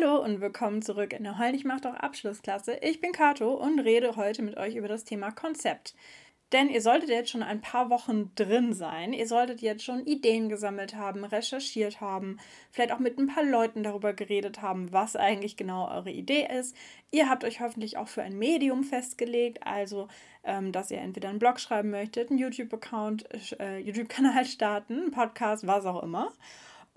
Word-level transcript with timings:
Hallo 0.00 0.22
und 0.22 0.40
willkommen 0.40 0.82
zurück 0.82 1.12
in 1.12 1.24
der 1.24 1.38
Heul 1.38 1.58
macht 1.64 1.86
auch 1.86 1.94
Abschlussklasse. 1.94 2.78
Ich 2.82 3.00
bin 3.00 3.12
Kato 3.12 3.54
und 3.54 3.80
rede 3.80 4.14
heute 4.16 4.42
mit 4.42 4.56
euch 4.56 4.76
über 4.76 4.86
das 4.86 5.04
Thema 5.04 5.30
Konzept. 5.30 5.94
Denn 6.52 6.68
ihr 6.68 6.82
solltet 6.82 7.08
jetzt 7.08 7.30
schon 7.30 7.42
ein 7.42 7.60
paar 7.60 7.90
Wochen 7.90 8.32
drin 8.34 8.74
sein. 8.74 9.12
Ihr 9.12 9.26
solltet 9.26 9.60
jetzt 9.60 9.82
schon 9.84 10.06
Ideen 10.06 10.48
gesammelt 10.48 10.94
haben, 10.94 11.24
recherchiert 11.24 12.00
haben, 12.00 12.38
vielleicht 12.70 12.92
auch 12.92 13.00
mit 13.00 13.18
ein 13.18 13.26
paar 13.26 13.44
Leuten 13.44 13.82
darüber 13.82 14.12
geredet 14.12 14.62
haben, 14.62 14.92
was 14.92 15.16
eigentlich 15.16 15.56
genau 15.56 15.88
eure 15.88 16.10
Idee 16.10 16.46
ist. 16.46 16.76
Ihr 17.10 17.28
habt 17.28 17.44
euch 17.44 17.60
hoffentlich 17.60 17.96
auch 17.96 18.08
für 18.08 18.22
ein 18.22 18.38
Medium 18.38 18.84
festgelegt, 18.84 19.66
also 19.66 20.08
ähm, 20.44 20.70
dass 20.70 20.90
ihr 20.90 20.98
entweder 20.98 21.28
einen 21.28 21.40
Blog 21.40 21.58
schreiben 21.58 21.90
möchtet, 21.90 22.30
einen 22.30 22.38
YouTube-Account, 22.38 23.26
äh, 23.58 23.78
YouTube-Kanal 23.78 24.44
starten, 24.44 25.00
einen 25.00 25.10
Podcast, 25.10 25.66
was 25.66 25.86
auch 25.86 26.02
immer. 26.02 26.32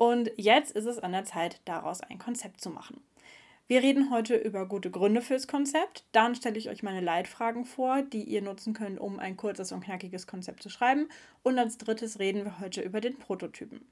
Und 0.01 0.31
jetzt 0.35 0.71
ist 0.71 0.85
es 0.85 0.97
an 0.97 1.11
der 1.11 1.25
Zeit, 1.25 1.61
daraus 1.65 2.01
ein 2.01 2.17
Konzept 2.17 2.59
zu 2.59 2.71
machen. 2.71 3.03
Wir 3.67 3.83
reden 3.83 4.09
heute 4.09 4.35
über 4.35 4.65
gute 4.65 4.89
Gründe 4.89 5.21
fürs 5.21 5.47
Konzept. 5.47 6.05
Dann 6.11 6.33
stelle 6.33 6.57
ich 6.57 6.69
euch 6.69 6.81
meine 6.81 7.01
Leitfragen 7.01 7.65
vor, 7.65 8.01
die 8.01 8.23
ihr 8.23 8.41
nutzen 8.41 8.73
könnt, 8.73 8.99
um 8.99 9.19
ein 9.19 9.37
kurzes 9.37 9.71
und 9.71 9.83
knackiges 9.83 10.25
Konzept 10.25 10.63
zu 10.63 10.69
schreiben. 10.69 11.07
Und 11.43 11.59
als 11.59 11.77
drittes 11.77 12.17
reden 12.17 12.45
wir 12.45 12.59
heute 12.59 12.81
über 12.81 12.99
den 12.99 13.15
Prototypen. 13.15 13.85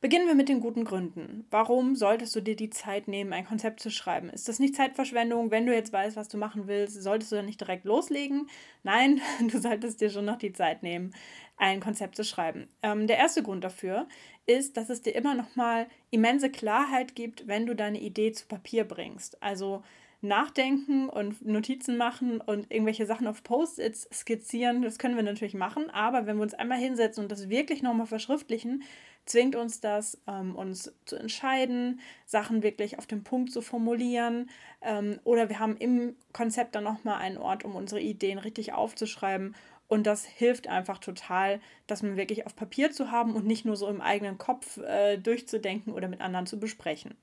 Beginnen 0.00 0.28
wir 0.28 0.36
mit 0.36 0.48
den 0.48 0.60
guten 0.60 0.84
Gründen. 0.84 1.44
Warum 1.50 1.96
solltest 1.96 2.34
du 2.36 2.40
dir 2.40 2.54
die 2.54 2.70
Zeit 2.70 3.08
nehmen, 3.08 3.32
ein 3.32 3.44
Konzept 3.44 3.80
zu 3.80 3.90
schreiben? 3.90 4.30
Ist 4.30 4.46
das 4.48 4.60
nicht 4.60 4.76
Zeitverschwendung? 4.76 5.50
Wenn 5.50 5.66
du 5.66 5.74
jetzt 5.74 5.92
weißt, 5.92 6.16
was 6.16 6.28
du 6.28 6.38
machen 6.38 6.68
willst, 6.68 7.02
solltest 7.02 7.32
du 7.32 7.36
dann 7.36 7.46
nicht 7.46 7.60
direkt 7.60 7.84
loslegen? 7.84 8.48
Nein, 8.84 9.20
du 9.50 9.58
solltest 9.58 10.00
dir 10.00 10.08
schon 10.08 10.24
noch 10.24 10.38
die 10.38 10.52
Zeit 10.52 10.84
nehmen, 10.84 11.12
ein 11.56 11.80
Konzept 11.80 12.14
zu 12.14 12.22
schreiben. 12.22 12.68
Ähm, 12.80 13.08
der 13.08 13.16
erste 13.16 13.42
Grund 13.42 13.64
dafür 13.64 14.06
ist, 14.46 14.76
dass 14.76 14.88
es 14.88 15.02
dir 15.02 15.16
immer 15.16 15.34
noch 15.34 15.56
mal 15.56 15.88
immense 16.10 16.48
Klarheit 16.48 17.16
gibt, 17.16 17.48
wenn 17.48 17.66
du 17.66 17.74
deine 17.74 18.00
Idee 18.00 18.30
zu 18.30 18.46
Papier 18.46 18.84
bringst. 18.84 19.42
Also 19.42 19.82
nachdenken 20.20 21.08
und 21.08 21.46
Notizen 21.46 21.96
machen 21.96 22.40
und 22.40 22.72
irgendwelche 22.72 23.06
Sachen 23.06 23.26
auf 23.26 23.42
Post-its 23.44 24.08
skizzieren, 24.12 24.82
das 24.82 24.98
können 24.98 25.16
wir 25.16 25.22
natürlich 25.22 25.54
machen, 25.54 25.90
aber 25.90 26.26
wenn 26.26 26.36
wir 26.36 26.42
uns 26.42 26.54
einmal 26.54 26.78
hinsetzen 26.78 27.22
und 27.22 27.30
das 27.30 27.48
wirklich 27.48 27.82
nochmal 27.82 28.06
verschriftlichen, 28.06 28.82
zwingt 29.28 29.54
uns 29.54 29.80
das, 29.80 30.20
ähm, 30.26 30.56
uns 30.56 30.92
zu 31.04 31.16
entscheiden, 31.16 32.00
Sachen 32.26 32.62
wirklich 32.62 32.98
auf 32.98 33.06
den 33.06 33.22
Punkt 33.22 33.52
zu 33.52 33.60
formulieren. 33.60 34.48
Ähm, 34.80 35.20
oder 35.24 35.48
wir 35.48 35.58
haben 35.58 35.76
im 35.76 36.16
Konzept 36.32 36.74
dann 36.74 36.84
nochmal 36.84 37.20
einen 37.20 37.36
Ort, 37.36 37.64
um 37.64 37.76
unsere 37.76 38.00
Ideen 38.00 38.38
richtig 38.38 38.72
aufzuschreiben. 38.72 39.54
Und 39.86 40.06
das 40.06 40.24
hilft 40.24 40.68
einfach 40.68 40.98
total, 40.98 41.60
dass 41.86 42.02
man 42.02 42.16
wirklich 42.16 42.46
auf 42.46 42.56
Papier 42.56 42.90
zu 42.90 43.10
haben 43.10 43.34
und 43.34 43.46
nicht 43.46 43.64
nur 43.64 43.76
so 43.76 43.88
im 43.88 44.00
eigenen 44.00 44.38
Kopf 44.38 44.78
äh, 44.78 45.16
durchzudenken 45.18 45.92
oder 45.92 46.08
mit 46.08 46.20
anderen 46.20 46.46
zu 46.46 46.58
besprechen. 46.58 47.14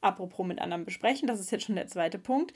Apropos 0.00 0.46
mit 0.46 0.60
anderen 0.60 0.84
besprechen, 0.84 1.26
das 1.26 1.40
ist 1.40 1.50
jetzt 1.50 1.64
schon 1.64 1.76
der 1.76 1.88
zweite 1.88 2.18
Punkt. 2.18 2.52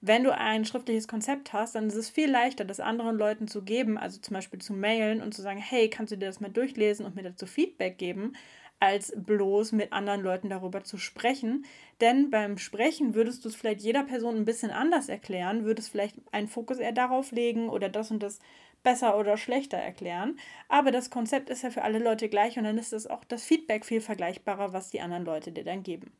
Wenn 0.00 0.24
du 0.24 0.34
ein 0.36 0.64
schriftliches 0.64 1.06
Konzept 1.06 1.52
hast, 1.52 1.76
dann 1.76 1.86
ist 1.86 1.94
es 1.94 2.10
viel 2.10 2.28
leichter, 2.28 2.64
das 2.64 2.80
anderen 2.80 3.16
Leuten 3.16 3.46
zu 3.46 3.62
geben, 3.62 3.98
also 3.98 4.20
zum 4.20 4.34
Beispiel 4.34 4.60
zu 4.60 4.72
mailen 4.72 5.22
und 5.22 5.32
zu 5.32 5.42
sagen, 5.42 5.60
hey, 5.60 5.88
kannst 5.88 6.12
du 6.12 6.16
dir 6.16 6.26
das 6.26 6.40
mal 6.40 6.50
durchlesen 6.50 7.06
und 7.06 7.14
mir 7.14 7.22
dazu 7.22 7.46
Feedback 7.46 7.98
geben, 7.98 8.32
als 8.80 9.12
bloß 9.16 9.70
mit 9.72 9.92
anderen 9.92 10.20
Leuten 10.22 10.48
darüber 10.50 10.82
zu 10.82 10.98
sprechen. 10.98 11.64
Denn 12.00 12.30
beim 12.30 12.58
Sprechen 12.58 13.14
würdest 13.14 13.44
du 13.44 13.48
es 13.48 13.54
vielleicht 13.54 13.80
jeder 13.82 14.02
Person 14.02 14.34
ein 14.36 14.44
bisschen 14.44 14.72
anders 14.72 15.08
erklären, 15.08 15.64
würdest 15.64 15.90
vielleicht 15.90 16.16
einen 16.32 16.48
Fokus 16.48 16.78
eher 16.78 16.90
darauf 16.90 17.30
legen 17.30 17.68
oder 17.68 17.88
das 17.88 18.10
und 18.10 18.24
das 18.24 18.40
besser 18.82 19.16
oder 19.16 19.36
schlechter 19.36 19.78
erklären. 19.78 20.36
Aber 20.68 20.90
das 20.90 21.10
Konzept 21.10 21.48
ist 21.48 21.62
ja 21.62 21.70
für 21.70 21.82
alle 21.82 22.00
Leute 22.00 22.28
gleich 22.28 22.58
und 22.58 22.64
dann 22.64 22.76
ist 22.78 22.92
es 22.92 23.06
auch 23.06 23.22
das 23.22 23.44
Feedback 23.44 23.84
viel 23.86 24.00
vergleichbarer, 24.00 24.72
was 24.72 24.90
die 24.90 25.00
anderen 25.00 25.24
Leute 25.24 25.52
dir 25.52 25.64
dann 25.64 25.84
geben. 25.84 26.10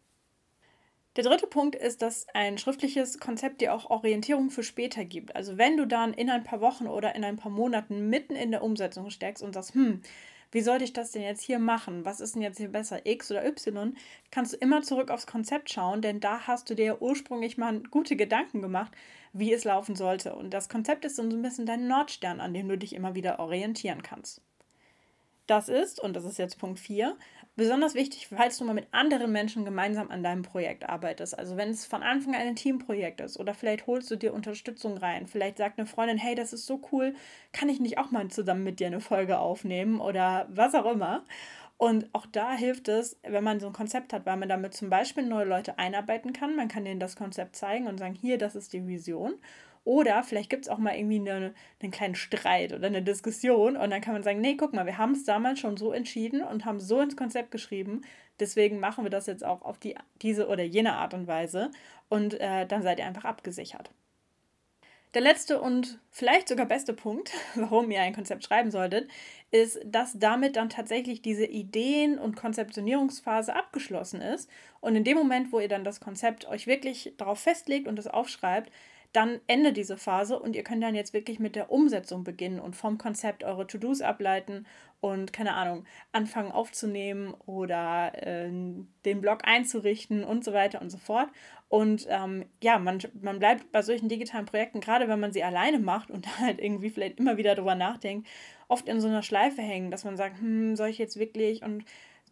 Der 1.17 1.25
dritte 1.25 1.47
Punkt 1.47 1.77
ist, 1.77 2.01
dass 2.01 2.27
ein 2.33 2.57
schriftliches 2.57 3.19
Konzept 3.19 3.61
dir 3.61 3.75
auch 3.75 3.91
Orientierung 3.91 4.49
für 4.49 4.63
später 4.63 5.05
gibt. 5.05 5.37
Also 5.37 5.59
wenn 5.59 5.77
du 5.77 5.87
dann 5.87 6.15
in 6.15 6.31
ein 6.31 6.43
paar 6.43 6.63
Wochen 6.63 6.87
oder 6.87 7.15
in 7.15 7.23
ein 7.23 7.37
paar 7.37 7.53
Monaten 7.53 8.09
mitten 8.09 8.35
in 8.35 8.51
der 8.51 8.63
Umsetzung 8.63 9.11
steckst 9.11 9.43
und 9.43 9.53
sagst, 9.53 9.75
hm, 9.75 10.01
wie 10.53 10.63
sollte 10.63 10.85
ich 10.85 10.95
das 10.95 11.13
denn 11.13 11.23
jetzt 11.23 11.43
hier 11.43 11.59
machen? 11.59 12.07
Was 12.07 12.21
ist 12.21 12.35
denn 12.35 12.43
jetzt 12.43 12.59
hier 12.59 12.69
besser, 12.69 13.05
X 13.05 13.31
oder 13.31 13.45
Y? 13.47 13.95
Kannst 14.31 14.55
du 14.55 14.57
immer 14.57 14.83
zurück 14.83 15.11
aufs 15.11 15.27
Konzept 15.27 15.71
schauen, 15.71 16.01
denn 16.01 16.21
da 16.21 16.47
hast 16.47 16.71
du 16.71 16.75
dir 16.75 17.03
ursprünglich 17.03 17.59
mal 17.59 17.81
gute 17.91 18.17
Gedanken 18.17 18.63
gemacht, 18.63 18.93
wie 19.35 19.53
es 19.53 19.65
laufen 19.65 19.97
sollte. 19.97 20.35
Und 20.35 20.51
das 20.51 20.71
Konzept 20.71 21.05
ist 21.05 21.17
so 21.17 21.23
ein 21.23 21.43
bisschen 21.43 21.67
dein 21.67 21.89
Nordstern, 21.89 22.41
an 22.41 22.55
dem 22.55 22.69
du 22.69 22.79
dich 22.79 22.95
immer 22.95 23.15
wieder 23.15 23.39
orientieren 23.39 24.03
kannst. 24.03 24.41
Das 25.47 25.69
ist, 25.69 26.01
und 26.01 26.15
das 26.15 26.25
ist 26.25 26.39
jetzt 26.39 26.59
Punkt 26.59 26.79
4, 26.79 27.17
besonders 27.57 27.95
wichtig, 27.95 28.29
falls 28.29 28.59
du 28.59 28.65
mal 28.65 28.75
mit 28.75 28.87
anderen 28.93 29.33
Menschen 29.33 29.65
gemeinsam 29.65 30.11
an 30.11 30.23
deinem 30.23 30.43
Projekt 30.43 30.89
arbeitest. 30.89 31.37
Also 31.39 31.57
wenn 31.57 31.71
es 31.71 31.85
von 31.85 32.03
Anfang 32.03 32.35
an 32.35 32.43
ein 32.43 32.57
Teamprojekt 32.57 33.21
ist 33.21 33.39
oder 33.39 33.53
vielleicht 33.53 33.87
holst 33.87 34.11
du 34.11 34.17
dir 34.17 34.33
Unterstützung 34.33 34.97
rein. 34.97 35.27
Vielleicht 35.27 35.59
sagt 35.59 35.79
eine 35.79 35.87
Freundin, 35.87 36.17
hey, 36.17 36.35
das 36.35 36.53
ist 36.53 36.67
so 36.67 36.81
cool, 36.93 37.15
kann 37.53 37.69
ich 37.69 37.81
nicht 37.81 37.99
auch 37.99 38.11
mal 38.11 38.29
zusammen 38.29 38.65
mit 38.65 38.79
dir 38.81 38.87
eine 38.87 39.01
Folge 39.01 39.39
aufnehmen 39.39 40.01
oder 40.01 40.47
was 40.51 40.75
auch 40.75 40.91
immer. 40.91 41.25
Und 41.77 42.09
auch 42.13 42.27
da 42.27 42.53
hilft 42.53 42.87
es, 42.87 43.19
wenn 43.23 43.43
man 43.43 43.59
so 43.59 43.67
ein 43.67 43.73
Konzept 43.73 44.13
hat, 44.13 44.25
weil 44.25 44.37
man 44.37 44.49
damit 44.49 44.73
zum 44.73 44.89
Beispiel 44.89 45.27
neue 45.27 45.47
Leute 45.47 45.79
einarbeiten 45.79 46.33
kann. 46.33 46.55
Man 46.55 46.69
kann 46.69 46.85
denen 46.85 47.01
das 47.01 47.17
Konzept 47.17 47.57
zeigen 47.57 47.89
und 47.89 47.99
sagen, 47.99 48.15
hier, 48.15 48.39
das 48.39 48.55
ist 48.55 48.73
die 48.73 48.87
Vision. 48.87 49.35
Oder 49.85 50.23
vielleicht 50.23 50.51
gibt 50.51 50.65
es 50.65 50.69
auch 50.69 50.79
mal 50.79 50.95
irgendwie 50.95 51.19
eine, 51.19 51.55
einen 51.83 51.91
kleinen 51.91 52.15
Streit 52.15 52.73
oder 52.73 52.87
eine 52.87 53.03
Diskussion 53.03 53.77
und 53.77 53.91
dann 53.91 54.01
kann 54.01 54.15
man 54.15 54.23
sagen, 54.23 54.41
nee, 54.41 54.57
guck 54.57 54.73
mal, 54.73 54.87
wir 54.87 54.99
haben 54.99 55.13
es 55.13 55.25
damals 55.25 55.59
schon 55.59 55.77
so 55.77 55.93
entschieden 55.93 56.43
und 56.43 56.65
haben 56.65 56.79
so 56.79 57.01
ins 57.01 57.17
Konzept 57.17 57.51
geschrieben. 57.51 58.03
Deswegen 58.39 58.79
machen 58.79 59.05
wir 59.05 59.11
das 59.11 59.27
jetzt 59.27 59.45
auch 59.45 59.63
auf 59.63 59.79
die, 59.79 59.97
diese 60.23 60.47
oder 60.49 60.63
jene 60.63 60.95
Art 60.95 61.15
und 61.15 61.27
Weise 61.27 61.71
und 62.09 62.41
äh, 62.41 62.67
dann 62.67 62.83
seid 62.83 63.01
ihr 63.01 63.07
einfach 63.07 63.25
abgesichert. 63.25 63.91
Der 65.15 65.21
letzte 65.21 65.61
und 65.61 65.99
vielleicht 66.11 66.49
sogar 66.49 66.65
beste 66.65 66.95
Punkt, 66.95 67.33
warum 67.55 67.91
ihr 67.91 68.01
ein 68.01 68.15
Konzept 68.15 68.45
schreiben 68.45 68.71
solltet, 68.71 69.11
ist, 69.51 69.81
dass 69.85 70.19
damit 70.19 70.57
dann 70.57 70.71
tatsächlich 70.71 71.21
diese 71.21 71.45
Ideen- 71.45 72.19
und 72.19 72.37
Konzeptionierungsphase 72.37 73.55
abgeschlossen 73.55 74.23
ist. 74.23 74.49
Und 74.81 74.97
in 74.97 75.05
dem 75.05 75.19
Moment, 75.19 75.53
wo 75.53 75.61
ihr 75.61 75.69
dann 75.69 75.85
das 75.85 76.01
Konzept 76.01 76.47
euch 76.47 76.67
wirklich 76.67 77.13
darauf 77.19 77.41
festlegt 77.41 77.89
und 77.89 77.99
es 77.99 78.07
aufschreibt, 78.07 78.73
dann 79.13 79.41
endet 79.47 79.77
diese 79.77 79.99
Phase 79.99 80.39
und 80.39 80.57
ihr 80.57 80.65
könnt 80.65 80.83
dann 80.83 80.95
jetzt 80.95 81.13
wirklich 81.13 81.39
mit 81.39 81.55
der 81.55 81.71
Umsetzung 81.71 82.25
beginnen 82.25 82.59
und 82.59 82.77
vom 82.77 82.97
Konzept 82.97 83.45
eure 83.45 83.67
To-Dos 83.67 84.01
ableiten 84.01 84.67
und 85.01 85.33
keine 85.33 85.55
Ahnung, 85.55 85.85
anfangen 86.13 86.53
aufzunehmen 86.53 87.35
oder 87.47 88.13
äh, 88.15 88.51
den 89.05 89.21
Blog 89.21 89.41
einzurichten 89.43 90.25
und 90.25 90.45
so 90.45 90.53
weiter 90.53 90.81
und 90.81 90.91
so 90.91 90.99
fort. 90.99 91.29
Und 91.69 92.07
ähm, 92.09 92.47
ja, 92.63 92.79
man, 92.79 92.99
man 93.21 93.39
bleibt 93.39 93.73
bei 93.73 93.83
solchen 93.83 94.09
digitalen 94.09 94.47
Projekten, 94.47 94.81
gerade 94.81 95.09
wenn 95.09 95.21
man 95.21 95.33
sie 95.33 95.43
alleine 95.43 95.79
macht 95.79 96.11
und 96.11 96.39
halt 96.41 96.61
irgendwie 96.61 96.91
vielleicht 96.91 97.19
immer 97.19 97.37
wieder 97.37 97.55
drüber 97.55 97.75
nachdenkt, 97.75 98.29
oft 98.69 98.89
in 98.89 99.01
so 99.01 99.09
einer 99.09 99.23
Schleife 99.23 99.61
hängen, 99.61 99.91
dass 99.91 100.05
man 100.05 100.17
sagt, 100.17 100.39
hm, 100.39 100.77
soll 100.77 100.89
ich 100.89 100.99
jetzt 100.99 101.19
wirklich 101.19 101.63
und 101.63 101.85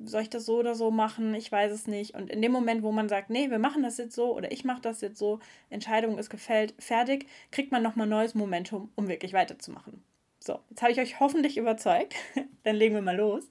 soll 0.04 0.22
ich 0.22 0.30
das 0.30 0.46
so 0.46 0.58
oder 0.58 0.74
so 0.74 0.90
machen? 0.90 1.34
Ich 1.34 1.50
weiß 1.50 1.72
es 1.72 1.86
nicht. 1.86 2.14
Und 2.14 2.30
in 2.30 2.42
dem 2.42 2.52
Moment, 2.52 2.82
wo 2.82 2.92
man 2.92 3.08
sagt, 3.08 3.30
nee, 3.30 3.50
wir 3.50 3.58
machen 3.58 3.82
das 3.82 3.98
jetzt 3.98 4.14
so 4.14 4.34
oder 4.34 4.50
ich 4.52 4.64
mache 4.64 4.80
das 4.80 5.00
jetzt 5.00 5.18
so, 5.18 5.40
Entscheidung 5.68 6.18
ist 6.18 6.30
gefällt, 6.30 6.74
fertig, 6.78 7.26
kriegt 7.50 7.72
man 7.72 7.82
nochmal 7.82 8.06
neues 8.06 8.34
Momentum, 8.34 8.90
um 8.94 9.08
wirklich 9.08 9.32
weiterzumachen. 9.32 10.02
So, 10.38 10.58
jetzt 10.70 10.82
habe 10.82 10.92
ich 10.92 11.00
euch 11.00 11.20
hoffentlich 11.20 11.56
überzeugt. 11.58 12.14
Dann 12.64 12.76
legen 12.76 12.94
wir 12.94 13.02
mal 13.02 13.16
los. 13.16 13.48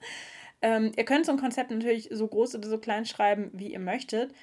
Ähm, 0.62 0.92
ihr 0.98 1.06
könnt 1.06 1.26
so 1.26 1.32
ein 1.32 1.40
Konzept 1.40 1.72
natürlich 1.72 2.10
so 2.12 2.28
groß 2.28 2.56
oder 2.56 2.68
so 2.68 2.80
klein 2.80 3.06
schreiben, 3.06 3.52
wie 3.54 3.72
ihr 3.72 3.80
möchtet. 3.80 4.34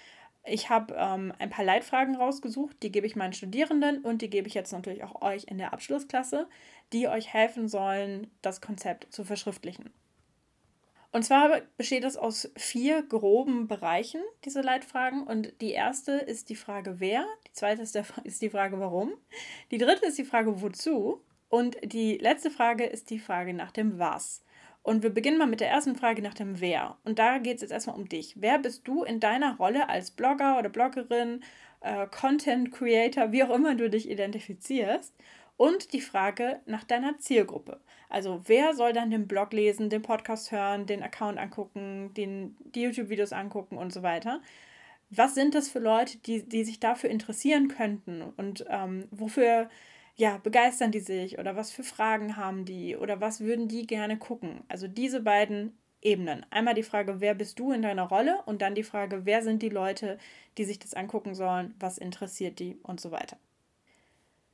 Ich 0.45 0.71
habe 0.71 0.95
ähm, 0.97 1.33
ein 1.39 1.51
paar 1.51 1.65
Leitfragen 1.65 2.15
rausgesucht, 2.15 2.81
die 2.83 2.93
gebe 2.93 3.07
ich 3.07 3.17
meinen 3.17 3.33
Studierenden 3.33 4.03
und 4.03 4.23
die 4.23 4.31
gebe 4.31 4.47
ich 4.47 4.55
jetzt 4.55 4.73
natürlich 4.73 5.03
auch 5.03 5.21
euch 5.21 5.45
in 5.45 5.59
der 5.59 5.73
Abschlussklasse, 5.73 6.49
die 6.93 7.09
euch 7.09 7.33
helfen 7.33 7.67
sollen, 7.67 8.31
das 8.43 8.61
Konzept 8.61 9.13
zu 9.13 9.25
verschriftlichen. 9.25 9.93
Und 11.17 11.23
zwar 11.23 11.63
besteht 11.79 12.05
es 12.05 12.19
aus 12.19 12.51
vier 12.59 13.03
groben 13.03 13.69
Bereichen, 13.69 14.21
diese 14.45 14.61
Leitfragen. 14.61 15.23
Und 15.23 15.55
die 15.63 15.71
erste 15.71 16.13
ist 16.13 16.51
die 16.51 16.57
Frage 16.57 16.97
wer, 17.01 17.25
die 17.49 17.53
zweite 17.55 17.81
ist, 17.81 17.95
der, 17.95 18.05
ist 18.25 18.43
die 18.43 18.51
Frage 18.51 18.79
warum, 18.81 19.15
die 19.71 19.79
dritte 19.79 20.05
ist 20.05 20.19
die 20.19 20.27
Frage 20.27 20.61
wozu 20.61 21.25
und 21.49 21.79
die 21.83 22.19
letzte 22.19 22.51
Frage 22.51 22.85
ist 22.85 23.09
die 23.09 23.19
Frage 23.19 23.55
nach 23.55 23.73
dem 23.73 23.99
was. 23.99 24.45
Und 24.83 25.03
wir 25.03 25.09
beginnen 25.09 25.39
mal 25.39 25.47
mit 25.47 25.61
der 25.61 25.71
ersten 25.71 25.97
Frage 25.97 26.21
nach 26.21 26.35
dem 26.35 26.61
Wer. 26.61 26.99
Und 27.03 27.19
da 27.19 27.39
geht 27.39 27.57
es 27.57 27.63
jetzt 27.63 27.73
erstmal 27.73 27.97
um 27.97 28.11
dich. 28.11 28.35
Wer 28.39 28.59
bist 28.59 28.87
du 28.87 29.03
in 29.03 29.19
deiner 29.19 29.57
Rolle 29.57 29.89
als 29.89 30.11
Blogger 30.11 30.59
oder 30.59 30.69
Bloggerin, 30.69 31.43
äh, 31.81 32.07
Content 32.09 32.73
Creator, 32.73 33.33
wie 33.33 33.43
auch 33.43 33.55
immer 33.55 33.75
du 33.75 33.89
dich 33.89 34.11
identifizierst? 34.11 35.15
Und 35.57 35.93
die 35.93 36.01
Frage 36.01 36.61
nach 36.67 36.85
deiner 36.85 37.19
Zielgruppe. 37.19 37.81
Also 38.09 38.43
wer 38.47 38.75
soll 38.75 38.93
dann 38.93 39.11
den 39.11 39.27
Blog 39.27 39.53
lesen, 39.53 39.89
den 39.89 40.03
Podcast 40.03 40.53
hören, 40.53 40.87
den 40.87 41.03
Account 41.03 41.39
angucken, 41.39 42.13
den, 42.15 42.57
die 42.61 42.83
YouTube-Videos 42.83 43.33
angucken 43.33 43.79
und 43.79 43.93
so 43.93 44.03
weiter. 44.03 44.43
Was 45.09 45.35
sind 45.35 45.55
das 45.55 45.69
für 45.69 45.79
Leute, 45.79 46.19
die, 46.19 46.47
die 46.47 46.65
sich 46.65 46.81
dafür 46.81 47.11
interessieren 47.11 47.69
könnten 47.69 48.23
und 48.23 48.67
ähm, 48.69 49.07
wofür 49.11 49.71
ja, 50.17 50.39
begeistern 50.39 50.93
die 50.93 51.01
sich 51.01 51.39
oder 51.39 51.57
was 51.57 51.71
für 51.71 51.85
Fragen 51.85 52.37
haben 52.37 52.65
die 52.65 52.97
oder 52.97 53.21
was 53.21 53.41
würden 53.41 53.69
die 53.69 53.87
gerne 53.87 54.19
gucken? 54.19 54.65
Also 54.69 54.89
diese 54.89 55.21
beiden 55.21 55.77
Ebenen. 56.03 56.47
Einmal 56.51 56.75
die 56.75 56.83
Frage, 56.83 57.21
wer 57.21 57.35
bist 57.35 57.59
du 57.59 57.73
in 57.73 57.83
deiner 57.83 58.05
Rolle 58.05 58.43
und 58.47 58.63
dann 58.63 58.75
die 58.75 58.83
Frage, 58.83 59.27
wer 59.27 59.43
sind 59.43 59.63
die 59.63 59.69
Leute, 59.69 60.19
die 60.57 60.65
sich 60.65 60.79
das 60.79 60.95
angucken 60.95 61.35
sollen, 61.35 61.75
was 61.79 61.99
interessiert 61.99 62.59
die 62.59 62.79
und 62.83 63.01
so 63.01 63.11
weiter. 63.11 63.39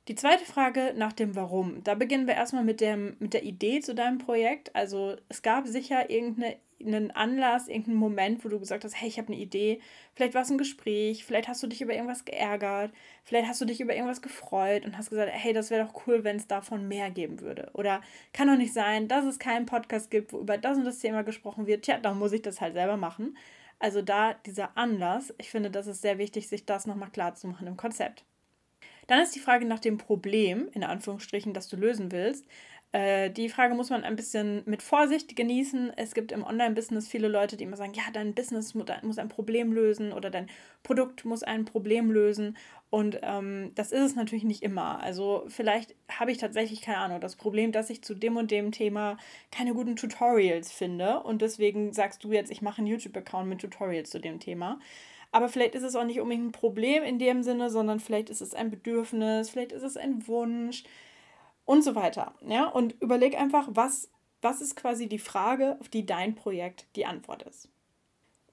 Die 0.09 0.15
zweite 0.15 0.43
Frage 0.43 0.93
nach 0.97 1.13
dem 1.13 1.33
Warum. 1.37 1.81
Da 1.85 1.95
beginnen 1.95 2.27
wir 2.27 2.33
erstmal 2.33 2.65
mit, 2.65 2.81
dem, 2.81 3.15
mit 3.19 3.33
der 3.33 3.43
Idee 3.43 3.79
zu 3.79 3.95
deinem 3.95 4.17
Projekt. 4.17 4.75
Also 4.75 5.15
es 5.29 5.41
gab 5.41 5.65
sicher 5.65 6.09
irgendeinen 6.09 7.11
Anlass, 7.11 7.69
irgendeinen 7.69 7.99
Moment, 7.99 8.43
wo 8.43 8.49
du 8.49 8.59
gesagt 8.59 8.83
hast, 8.83 8.99
hey, 8.99 9.07
ich 9.07 9.17
habe 9.17 9.29
eine 9.31 9.41
Idee. 9.41 9.79
Vielleicht 10.13 10.33
war 10.33 10.41
es 10.41 10.49
ein 10.49 10.57
Gespräch, 10.57 11.23
vielleicht 11.23 11.47
hast 11.47 11.63
du 11.63 11.67
dich 11.67 11.81
über 11.81 11.93
irgendwas 11.93 12.25
geärgert, 12.25 12.91
vielleicht 13.23 13.47
hast 13.47 13.61
du 13.61 13.65
dich 13.65 13.79
über 13.79 13.95
irgendwas 13.95 14.21
gefreut 14.21 14.83
und 14.83 14.97
hast 14.97 15.09
gesagt, 15.09 15.31
hey, 15.33 15.53
das 15.53 15.69
wäre 15.71 15.85
doch 15.85 16.05
cool, 16.05 16.25
wenn 16.25 16.35
es 16.35 16.47
davon 16.47 16.85
mehr 16.89 17.09
geben 17.09 17.39
würde. 17.39 17.71
Oder 17.73 18.01
kann 18.33 18.49
doch 18.49 18.57
nicht 18.57 18.73
sein, 18.73 19.07
dass 19.07 19.23
es 19.23 19.39
keinen 19.39 19.65
Podcast 19.65 20.11
gibt, 20.11 20.33
wo 20.33 20.39
über 20.39 20.57
das 20.57 20.77
und 20.77 20.83
das 20.83 20.99
Thema 20.99 21.23
gesprochen 21.23 21.65
wird. 21.65 21.85
Tja, 21.85 21.97
dann 21.97 22.19
muss 22.19 22.33
ich 22.33 22.41
das 22.41 22.59
halt 22.59 22.73
selber 22.73 22.97
machen. 22.97 23.37
Also 23.79 24.01
da 24.01 24.33
dieser 24.33 24.77
Anlass, 24.77 25.33
ich 25.37 25.49
finde, 25.49 25.71
das 25.71 25.87
ist 25.87 26.01
sehr 26.01 26.17
wichtig, 26.17 26.49
sich 26.49 26.65
das 26.65 26.87
nochmal 26.87 27.09
klar 27.09 27.35
zu 27.35 27.47
machen 27.47 27.67
im 27.67 27.77
Konzept. 27.77 28.25
Dann 29.07 29.21
ist 29.21 29.35
die 29.35 29.39
Frage 29.39 29.65
nach 29.65 29.79
dem 29.79 29.97
Problem, 29.97 30.69
in 30.73 30.83
Anführungsstrichen, 30.83 31.53
das 31.53 31.67
du 31.67 31.77
lösen 31.77 32.11
willst. 32.11 32.45
Äh, 32.93 33.31
die 33.31 33.49
Frage 33.49 33.73
muss 33.73 33.89
man 33.89 34.03
ein 34.03 34.15
bisschen 34.15 34.61
mit 34.65 34.83
Vorsicht 34.83 35.35
genießen. 35.35 35.91
Es 35.97 36.13
gibt 36.13 36.31
im 36.31 36.43
Online-Business 36.43 37.07
viele 37.07 37.27
Leute, 37.27 37.57
die 37.57 37.63
immer 37.63 37.75
sagen, 37.75 37.93
ja, 37.95 38.03
dein 38.13 38.35
Business 38.35 38.75
muss 38.75 39.17
ein 39.17 39.29
Problem 39.29 39.73
lösen 39.73 40.13
oder 40.13 40.29
dein 40.29 40.47
Produkt 40.83 41.25
muss 41.25 41.41
ein 41.41 41.65
Problem 41.65 42.11
lösen. 42.11 42.55
Und 42.91 43.19
ähm, 43.23 43.71
das 43.73 43.91
ist 43.91 44.01
es 44.01 44.15
natürlich 44.15 44.43
nicht 44.43 44.61
immer. 44.61 45.01
Also 45.01 45.45
vielleicht 45.47 45.95
habe 46.07 46.31
ich 46.31 46.37
tatsächlich 46.37 46.81
keine 46.81 46.99
Ahnung, 46.99 47.19
das 47.19 47.35
Problem, 47.35 47.71
dass 47.71 47.89
ich 47.89 48.03
zu 48.03 48.13
dem 48.13 48.37
und 48.37 48.51
dem 48.51 48.71
Thema 48.71 49.17
keine 49.51 49.73
guten 49.73 49.95
Tutorials 49.95 50.71
finde. 50.71 51.21
Und 51.21 51.41
deswegen 51.41 51.93
sagst 51.93 52.23
du 52.23 52.31
jetzt, 52.31 52.51
ich 52.51 52.61
mache 52.61 52.77
einen 52.77 52.87
YouTube-Account 52.87 53.49
mit 53.49 53.61
Tutorials 53.61 54.11
zu 54.11 54.19
dem 54.19 54.39
Thema. 54.39 54.79
Aber 55.33 55.49
vielleicht 55.49 55.73
ist 55.73 55.83
es 55.83 55.95
auch 55.95 56.03
nicht 56.05 56.21
unbedingt 56.21 56.45
ein 56.45 56.51
Problem 56.51 57.01
in 57.03 57.17
dem 57.17 57.41
Sinne, 57.41 57.71
sondern 57.71 57.99
vielleicht 57.99 58.29
ist 58.29 58.41
es 58.41 58.53
ein 58.53 58.69
Bedürfnis, 58.69 59.49
vielleicht 59.49 59.71
ist 59.71 59.81
es 59.81 59.97
ein 59.97 60.27
Wunsch 60.27 60.83
und 61.65 61.83
so 61.83 61.95
weiter. 61.95 62.35
Ja? 62.47 62.67
Und 62.67 62.93
überleg 63.01 63.35
einfach, 63.35 63.67
was, 63.71 64.11
was 64.43 64.61
ist 64.61 64.75
quasi 64.75 65.09
die 65.09 65.17
Frage, 65.17 65.77
auf 65.79 65.89
die 65.89 66.05
dein 66.05 66.35
Projekt 66.35 66.85
die 66.95 67.07
Antwort 67.07 67.41
ist. 67.43 67.67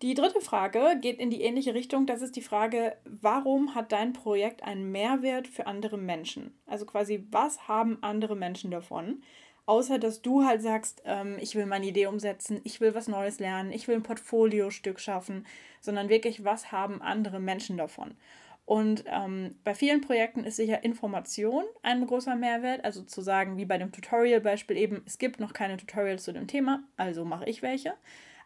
Die 0.01 0.15
dritte 0.15 0.41
Frage 0.41 0.99
geht 1.03 1.19
in 1.19 1.29
die 1.29 1.43
ähnliche 1.43 1.75
Richtung. 1.75 2.07
Das 2.07 2.23
ist 2.23 2.35
die 2.35 2.41
Frage, 2.41 2.97
warum 3.05 3.75
hat 3.75 3.93
dein 3.93 4.15
Projekt 4.15 4.63
einen 4.63 4.91
Mehrwert 4.91 5.47
für 5.47 5.67
andere 5.67 5.99
Menschen? 5.99 6.59
Also 6.65 6.87
quasi, 6.87 7.27
was 7.31 7.69
haben 7.69 7.99
andere 8.01 8.37
Menschen 8.37 8.71
davon? 8.71 9.23
Außer 9.71 10.01
dass 10.01 10.21
du 10.21 10.45
halt 10.45 10.63
sagst, 10.63 11.01
ähm, 11.05 11.37
ich 11.41 11.55
will 11.55 11.65
meine 11.65 11.87
Idee 11.87 12.07
umsetzen, 12.07 12.61
ich 12.65 12.81
will 12.81 12.93
was 12.97 13.07
Neues 13.07 13.39
lernen, 13.39 13.71
ich 13.71 13.87
will 13.87 13.95
ein 13.95 14.03
Portfoliostück 14.03 14.99
schaffen, 14.99 15.47
sondern 15.81 16.09
wirklich, 16.09 16.45
was 16.45 16.73
haben 16.73 17.01
andere 17.01 17.39
Menschen 17.39 17.77
davon? 17.77 18.17
Und 18.65 19.05
ähm, 19.07 19.55
bei 19.63 19.77
vielen 19.77 20.01
Projekten 20.01 20.43
ist 20.43 20.57
sicher 20.57 20.83
Information 20.83 21.63
ein 21.85 22.05
großer 22.05 22.35
Mehrwert. 22.35 22.85
Also 22.85 23.03
zu 23.05 23.21
sagen, 23.21 23.59
wie 23.59 23.65
bei 23.65 23.79
dem 23.79 23.93
Tutorial-Beispiel 23.93 24.77
eben, 24.77 25.05
es 25.07 25.19
gibt 25.19 25.39
noch 25.39 25.53
keine 25.53 25.77
Tutorials 25.77 26.25
zu 26.25 26.33
dem 26.33 26.49
Thema, 26.49 26.83
also 26.97 27.25
mache 27.25 27.45
ich 27.49 27.63
welche. 27.63 27.95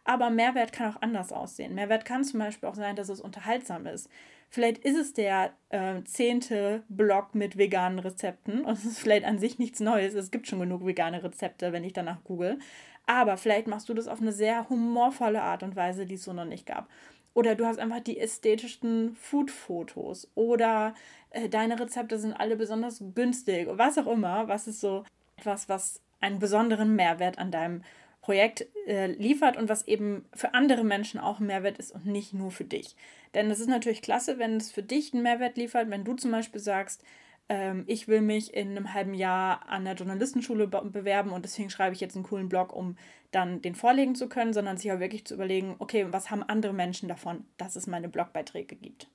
Aber 0.05 0.29
Mehrwert 0.29 0.71
kann 0.71 0.93
auch 0.93 1.01
anders 1.01 1.33
aussehen. 1.33 1.75
Mehrwert 1.75 2.05
kann 2.05 2.23
zum 2.23 2.39
Beispiel 2.39 2.69
auch 2.69 2.75
sein, 2.75 2.95
dass 2.95 3.09
es 3.09 3.19
unterhaltsam 3.19 3.87
ist. 3.87 4.09
Vielleicht 4.49 4.77
ist 4.85 4.97
es 4.97 5.13
der 5.13 5.51
äh, 5.69 6.01
zehnte 6.05 6.83
Blog 6.87 7.35
mit 7.35 7.57
veganen 7.57 7.99
Rezepten 7.99 8.63
und 8.63 8.73
es 8.77 8.85
ist 8.85 8.99
vielleicht 8.99 9.25
an 9.25 9.39
sich 9.39 9.59
nichts 9.59 9.79
Neues. 9.79 10.13
Es 10.13 10.31
gibt 10.31 10.47
schon 10.47 10.59
genug 10.59 10.85
vegane 10.85 11.23
Rezepte, 11.23 11.73
wenn 11.73 11.83
ich 11.83 11.93
danach 11.93 12.23
google. 12.23 12.59
Aber 13.07 13.37
vielleicht 13.37 13.67
machst 13.67 13.89
du 13.89 13.93
das 13.93 14.07
auf 14.07 14.21
eine 14.21 14.31
sehr 14.31 14.69
humorvolle 14.69 15.41
Art 15.41 15.63
und 15.63 15.75
Weise, 15.75 16.05
die 16.05 16.15
es 16.15 16.23
so 16.23 16.33
noch 16.33 16.45
nicht 16.45 16.65
gab. 16.65 16.87
Oder 17.33 17.55
du 17.55 17.65
hast 17.65 17.79
einfach 17.79 17.99
die 17.99 18.17
ästhetischsten 18.17 19.15
Food-Fotos. 19.15 20.29
Oder 20.35 20.93
äh, 21.31 21.49
deine 21.49 21.79
Rezepte 21.79 22.17
sind 22.17 22.33
alle 22.33 22.55
besonders 22.55 23.03
günstig. 23.13 23.67
Was 23.71 23.97
auch 23.97 24.07
immer. 24.07 24.47
Was 24.47 24.67
ist 24.67 24.79
so 24.79 25.03
etwas, 25.35 25.67
was 25.67 26.01
einen 26.21 26.39
besonderen 26.39 26.95
Mehrwert 26.95 27.37
an 27.37 27.51
deinem 27.51 27.81
Projekt 28.25 28.65
äh, 28.87 29.05
liefert 29.05 29.55
und 29.55 29.69
was 29.69 29.87
eben 29.87 30.25
für 30.33 30.55
andere 30.55 30.83
Menschen 30.83 31.19
auch 31.19 31.39
ein 31.39 31.45
Mehrwert 31.45 31.77
ist 31.77 31.91
und 31.91 32.07
nicht 32.07 32.33
nur 32.33 32.49
für 32.49 32.63
dich. 32.63 32.95
Denn 33.35 33.51
es 33.51 33.59
ist 33.59 33.69
natürlich 33.69 34.01
klasse, 34.01 34.39
wenn 34.39 34.57
es 34.57 34.71
für 34.71 34.81
dich 34.81 35.13
einen 35.13 35.21
Mehrwert 35.21 35.57
liefert, 35.57 35.91
wenn 35.91 36.03
du 36.03 36.15
zum 36.15 36.31
Beispiel 36.31 36.59
sagst, 36.59 37.03
ähm, 37.49 37.83
ich 37.85 38.07
will 38.07 38.21
mich 38.21 38.51
in 38.55 38.71
einem 38.71 38.95
halben 38.95 39.13
Jahr 39.13 39.69
an 39.69 39.85
der 39.85 39.93
Journalistenschule 39.93 40.65
be 40.65 40.81
bewerben 40.85 41.33
und 41.33 41.45
deswegen 41.45 41.69
schreibe 41.69 41.93
ich 41.93 42.01
jetzt 42.01 42.15
einen 42.15 42.25
coolen 42.25 42.49
Blog, 42.49 42.75
um 42.75 42.97
dann 43.29 43.61
den 43.61 43.75
vorlegen 43.75 44.15
zu 44.15 44.27
können, 44.27 44.53
sondern 44.53 44.77
sich 44.77 44.91
auch 44.91 44.99
wirklich 44.99 45.25
zu 45.25 45.35
überlegen, 45.35 45.75
okay, 45.77 46.07
was 46.09 46.31
haben 46.31 46.41
andere 46.41 46.73
Menschen 46.73 47.07
davon, 47.07 47.45
dass 47.57 47.75
es 47.75 47.85
meine 47.85 48.09
Blogbeiträge 48.09 48.75
gibt. 48.75 49.07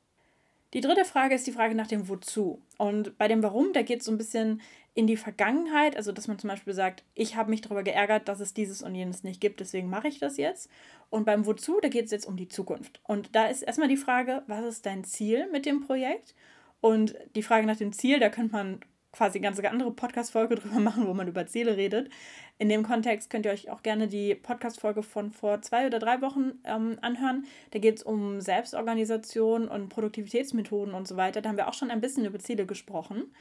Die 0.72 0.80
dritte 0.80 1.04
Frage 1.04 1.34
ist 1.34 1.48
die 1.48 1.52
Frage 1.52 1.74
nach 1.74 1.88
dem 1.88 2.08
Wozu. 2.08 2.62
Und 2.78 3.18
bei 3.18 3.26
dem 3.26 3.42
Warum, 3.42 3.72
da 3.72 3.82
geht 3.82 4.00
es 4.00 4.06
so 4.06 4.12
ein 4.12 4.18
bisschen 4.18 4.60
in 4.94 5.06
die 5.06 5.16
Vergangenheit, 5.16 5.96
also 5.96 6.12
dass 6.12 6.28
man 6.28 6.38
zum 6.38 6.48
Beispiel 6.48 6.74
sagt, 6.74 7.04
ich 7.14 7.36
habe 7.36 7.50
mich 7.50 7.60
darüber 7.60 7.82
geärgert, 7.82 8.28
dass 8.28 8.40
es 8.40 8.54
dieses 8.54 8.82
und 8.82 8.94
jenes 8.94 9.22
nicht 9.22 9.40
gibt, 9.40 9.60
deswegen 9.60 9.88
mache 9.88 10.08
ich 10.08 10.18
das 10.18 10.36
jetzt. 10.36 10.68
Und 11.10 11.24
beim 11.24 11.46
Wozu, 11.46 11.78
da 11.80 11.88
geht 11.88 12.06
es 12.06 12.10
jetzt 12.10 12.26
um 12.26 12.36
die 12.36 12.48
Zukunft. 12.48 13.00
Und 13.04 13.34
da 13.34 13.46
ist 13.46 13.62
erstmal 13.62 13.88
die 13.88 13.96
Frage, 13.96 14.42
was 14.46 14.64
ist 14.64 14.86
dein 14.86 15.04
Ziel 15.04 15.48
mit 15.50 15.66
dem 15.66 15.80
Projekt? 15.80 16.34
Und 16.80 17.14
die 17.34 17.42
Frage 17.42 17.66
nach 17.66 17.76
dem 17.76 17.92
Ziel, 17.92 18.18
da 18.18 18.30
könnte 18.30 18.52
man 18.52 18.80
quasi 19.12 19.38
eine 19.38 19.44
ganz 19.44 19.60
andere 19.60 19.92
Podcast-Folge 19.92 20.54
drüber 20.56 20.80
machen, 20.80 21.06
wo 21.06 21.14
man 21.14 21.28
über 21.28 21.46
Ziele 21.46 21.76
redet. 21.76 22.10
In 22.58 22.68
dem 22.68 22.82
Kontext 22.82 23.30
könnt 23.30 23.46
ihr 23.46 23.52
euch 23.52 23.70
auch 23.70 23.82
gerne 23.82 24.06
die 24.06 24.34
Podcast-Folge 24.34 25.02
von 25.02 25.30
vor 25.30 25.62
zwei 25.62 25.86
oder 25.86 25.98
drei 25.98 26.20
Wochen 26.20 26.60
ähm, 26.64 26.98
anhören. 27.00 27.46
Da 27.70 27.78
geht 27.78 27.96
es 27.96 28.02
um 28.02 28.40
Selbstorganisation 28.40 29.68
und 29.68 29.88
Produktivitätsmethoden 29.88 30.94
und 30.94 31.08
so 31.08 31.16
weiter. 31.16 31.40
Da 31.40 31.48
haben 31.48 31.56
wir 31.56 31.68
auch 31.68 31.74
schon 31.74 31.90
ein 31.90 32.00
bisschen 32.00 32.24
über 32.24 32.38
Ziele 32.38 32.66
gesprochen. 32.66 33.32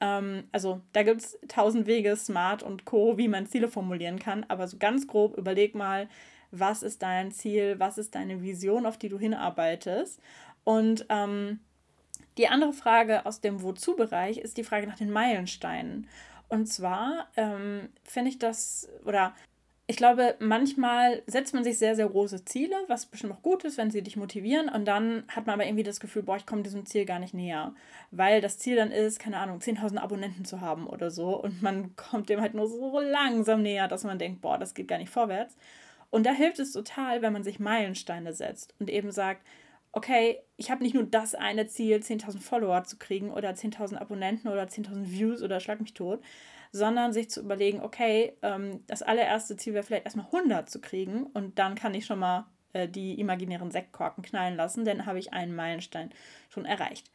Ähm, 0.00 0.44
also 0.52 0.80
da 0.92 1.02
gibt 1.02 1.22
es 1.22 1.38
tausend 1.48 1.86
Wege, 1.86 2.16
Smart 2.16 2.62
und 2.62 2.84
Co., 2.84 3.18
wie 3.18 3.28
man 3.28 3.46
Ziele 3.46 3.68
formulieren 3.68 4.18
kann. 4.18 4.44
Aber 4.48 4.66
so 4.68 4.78
ganz 4.78 5.06
grob 5.06 5.36
überleg 5.36 5.74
mal, 5.74 6.08
was 6.50 6.82
ist 6.82 7.02
dein 7.02 7.30
Ziel, 7.32 7.78
was 7.78 7.98
ist 7.98 8.14
deine 8.14 8.42
Vision, 8.42 8.86
auf 8.86 8.98
die 8.98 9.08
du 9.08 9.18
hinarbeitest. 9.18 10.20
Und 10.64 11.06
ähm, 11.08 11.60
die 12.36 12.48
andere 12.48 12.72
Frage 12.72 13.26
aus 13.26 13.40
dem 13.40 13.62
Wozu-Bereich 13.62 14.38
ist 14.38 14.56
die 14.56 14.64
Frage 14.64 14.86
nach 14.86 14.96
den 14.96 15.10
Meilensteinen. 15.10 16.06
Und 16.48 16.66
zwar 16.66 17.28
ähm, 17.36 17.88
finde 18.04 18.30
ich 18.30 18.38
das, 18.38 18.88
oder 19.04 19.34
ich 19.90 19.96
glaube, 19.96 20.36
manchmal 20.38 21.22
setzt 21.26 21.54
man 21.54 21.64
sich 21.64 21.78
sehr, 21.78 21.96
sehr 21.96 22.10
große 22.10 22.44
Ziele, 22.44 22.76
was 22.88 23.06
bestimmt 23.06 23.32
auch 23.32 23.40
gut 23.40 23.64
ist, 23.64 23.78
wenn 23.78 23.90
sie 23.90 24.02
dich 24.02 24.18
motivieren. 24.18 24.68
Und 24.68 24.84
dann 24.84 25.24
hat 25.28 25.46
man 25.46 25.54
aber 25.54 25.64
irgendwie 25.64 25.82
das 25.82 25.98
Gefühl, 25.98 26.22
boah, 26.24 26.36
ich 26.36 26.44
komme 26.44 26.62
diesem 26.62 26.84
Ziel 26.84 27.06
gar 27.06 27.18
nicht 27.18 27.32
näher. 27.32 27.74
Weil 28.10 28.42
das 28.42 28.58
Ziel 28.58 28.76
dann 28.76 28.90
ist, 28.90 29.18
keine 29.18 29.38
Ahnung, 29.38 29.60
10.000 29.60 29.96
Abonnenten 29.96 30.44
zu 30.44 30.60
haben 30.60 30.86
oder 30.86 31.10
so. 31.10 31.42
Und 31.42 31.62
man 31.62 31.96
kommt 31.96 32.28
dem 32.28 32.42
halt 32.42 32.52
nur 32.52 32.68
so 32.68 33.00
langsam 33.00 33.62
näher, 33.62 33.88
dass 33.88 34.04
man 34.04 34.18
denkt, 34.18 34.42
boah, 34.42 34.58
das 34.58 34.74
geht 34.74 34.88
gar 34.88 34.98
nicht 34.98 35.08
vorwärts. 35.08 35.56
Und 36.10 36.26
da 36.26 36.32
hilft 36.32 36.58
es 36.58 36.72
total, 36.72 37.22
wenn 37.22 37.32
man 37.32 37.42
sich 37.42 37.58
Meilensteine 37.58 38.34
setzt 38.34 38.74
und 38.78 38.90
eben 38.90 39.10
sagt, 39.10 39.42
okay, 39.92 40.38
ich 40.58 40.70
habe 40.70 40.82
nicht 40.82 40.94
nur 40.94 41.04
das 41.04 41.34
eine 41.34 41.66
Ziel, 41.66 41.96
10.000 41.96 42.40
Follower 42.40 42.84
zu 42.84 42.98
kriegen 42.98 43.30
oder 43.30 43.50
10.000 43.50 43.96
Abonnenten 43.96 44.48
oder 44.48 44.64
10.000 44.64 45.10
Views 45.10 45.42
oder 45.42 45.60
schlag 45.60 45.80
mich 45.80 45.94
tot, 45.94 46.20
sondern 46.72 47.12
sich 47.12 47.30
zu 47.30 47.40
überlegen, 47.40 47.80
okay, 47.80 48.34
ähm, 48.42 48.84
das 48.86 49.02
allererste 49.02 49.56
Ziel 49.56 49.74
wäre 49.74 49.84
vielleicht 49.84 50.04
erstmal 50.04 50.26
100 50.26 50.68
zu 50.68 50.80
kriegen 50.80 51.24
und 51.24 51.58
dann 51.58 51.74
kann 51.74 51.94
ich 51.94 52.06
schon 52.06 52.18
mal 52.18 52.46
äh, 52.72 52.88
die 52.88 53.18
imaginären 53.18 53.70
Sektkorken 53.70 54.22
knallen 54.22 54.56
lassen, 54.56 54.84
denn 54.84 55.06
habe 55.06 55.18
ich 55.18 55.32
einen 55.32 55.54
Meilenstein 55.54 56.10
schon 56.48 56.64
erreicht. 56.64 57.10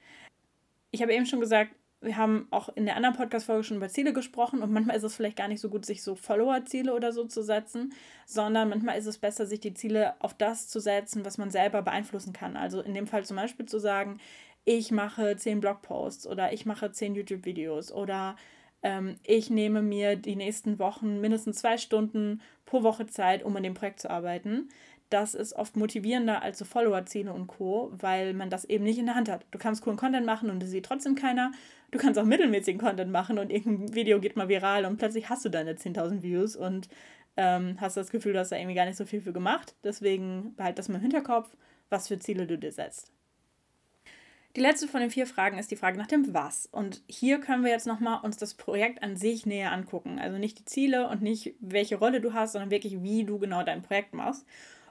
Ich 0.92 1.02
habe 1.02 1.14
eben 1.14 1.26
schon 1.26 1.40
gesagt, 1.40 1.76
wir 2.04 2.18
haben 2.18 2.48
auch 2.52 2.70
in 2.76 2.86
der 2.86 2.98
anderen 2.98 3.16
Podcast-Folge 3.16 3.64
schon 3.64 3.78
über 3.78 3.88
Ziele 3.88 4.14
gesprochen 4.14 4.62
und 4.62 4.72
manchmal 4.72 4.98
ist 4.98 5.04
es 5.04 5.16
vielleicht 5.16 5.38
gar 5.38 5.48
nicht 5.48 5.62
so 5.62 5.70
gut, 5.70 5.86
sich 5.86 6.04
so 6.04 6.16
Follower-Ziele 6.16 6.94
oder 6.94 7.14
so 7.14 7.24
zu 7.26 7.42
setzen, 7.42 7.94
sondern 8.26 8.70
manchmal 8.70 8.98
ist 8.98 9.06
es 9.06 9.18
besser, 9.18 9.46
sich 9.46 9.62
die 9.62 9.74
Ziele 9.74 10.22
auf 10.22 10.34
das 10.34 10.68
zu 10.68 10.80
setzen, 10.80 11.26
was 11.26 11.38
man 11.38 11.50
selber 11.50 11.82
beeinflussen 11.82 12.34
kann. 12.34 12.58
Also 12.58 12.82
in 12.82 12.94
dem 12.94 13.08
Fall 13.08 13.24
zum 13.24 13.38
Beispiel 13.38 13.66
zu 13.66 13.80
sagen, 13.80 14.20
ich 14.66 14.92
mache 14.92 15.36
zehn 15.38 15.62
Blogposts 15.62 16.28
oder 16.28 16.54
ich 16.54 16.66
mache 16.66 16.92
zehn 16.92 17.16
YouTube-Videos 17.16 17.92
oder 17.92 18.36
ähm, 18.84 19.16
ich 19.24 19.50
nehme 19.50 19.82
mir 19.82 20.16
die 20.16 20.36
nächsten 20.36 20.78
Wochen 20.78 21.20
mindestens 21.22 21.58
zwei 21.58 21.78
Stunden 21.78 22.42
pro 22.66 22.84
Woche 22.84 23.08
Zeit, 23.08 23.44
um 23.44 23.56
an 23.56 23.64
dem 23.64 23.74
Projekt 23.74 24.02
zu 24.02 24.10
arbeiten. 24.10 24.70
Das 25.10 25.36
ist 25.36 25.54
oft 25.54 25.78
motivierender 25.78 26.42
als 26.42 26.58
so 26.58 26.66
Follower-Ziele 26.66 27.32
und 27.32 27.48
Co., 27.48 27.92
weil 27.94 28.34
man 28.34 28.50
das 28.50 28.66
eben 28.66 28.84
nicht 28.84 28.98
in 28.98 29.06
der 29.06 29.16
Hand 29.16 29.30
hat. 29.30 29.46
Du 29.52 29.60
kannst 29.60 29.84
coolen 29.84 29.98
Content 29.98 30.26
machen 30.26 30.50
und 30.50 30.62
das 30.62 30.70
sieht 30.70 30.86
trotzdem 30.86 31.16
keiner. 31.16 31.52
Du 31.92 32.00
kannst 32.00 32.20
auch 32.20 32.26
mittelmäßigen 32.26 32.82
Content 32.82 33.12
machen 33.12 33.38
und 33.38 33.52
irgendein 33.52 33.94
Video 33.94 34.20
geht 34.20 34.36
mal 34.36 34.50
viral 34.50 34.86
und 34.86 34.98
plötzlich 34.98 35.30
hast 35.30 35.46
du 35.46 35.50
deine 35.50 35.74
10.000 35.74 36.24
Views 36.24 36.56
und 36.56 36.90
ähm, 37.38 37.78
hast 37.80 37.96
das 37.96 38.10
Gefühl, 38.10 38.34
du 38.34 38.40
hast 38.40 38.52
da 38.52 38.58
irgendwie 38.58 38.76
gar 38.76 38.86
nicht 38.86 38.98
so 38.98 39.06
viel 39.06 39.22
für 39.22 39.34
gemacht. 39.34 39.76
Deswegen 39.84 40.56
behalt 40.56 40.80
das 40.80 40.90
mal 40.90 40.96
im 40.96 41.02
Hinterkopf, 41.02 41.56
was 41.90 42.08
für 42.08 42.18
Ziele 42.18 42.48
du 42.48 42.58
dir 42.58 42.72
setzt. 42.72 43.13
Die 44.56 44.62
letzte 44.62 44.88
von 44.88 45.02
den 45.02 45.10
vier 45.10 45.26
Fragen 45.26 45.58
ist 45.58 45.72
die 45.72 45.76
Frage 45.76 45.98
nach 45.98 46.08
dem 46.08 46.32
Was. 46.34 46.68
Und 46.72 47.02
hier 47.08 47.40
können 47.40 47.64
wir 47.64 47.72
jetzt 47.72 47.88
nochmal 47.88 48.20
uns 48.24 48.38
das 48.38 48.54
Projekt 48.54 49.02
an 49.02 49.16
sich 49.16 49.48
näher 49.48 49.72
angucken. 49.72 50.20
Also 50.20 50.38
nicht 50.38 50.60
die 50.60 50.66
Ziele 50.66 51.10
und 51.10 51.24
nicht 51.24 51.56
welche 51.60 51.96
Rolle 51.96 52.22
du 52.22 52.34
hast, 52.34 52.52
sondern 52.52 52.70
wirklich, 52.70 53.02
wie 53.02 53.24
du 53.24 53.40
genau 53.40 53.64
dein 53.64 53.82
Projekt 53.82 54.14
machst. 54.14 54.46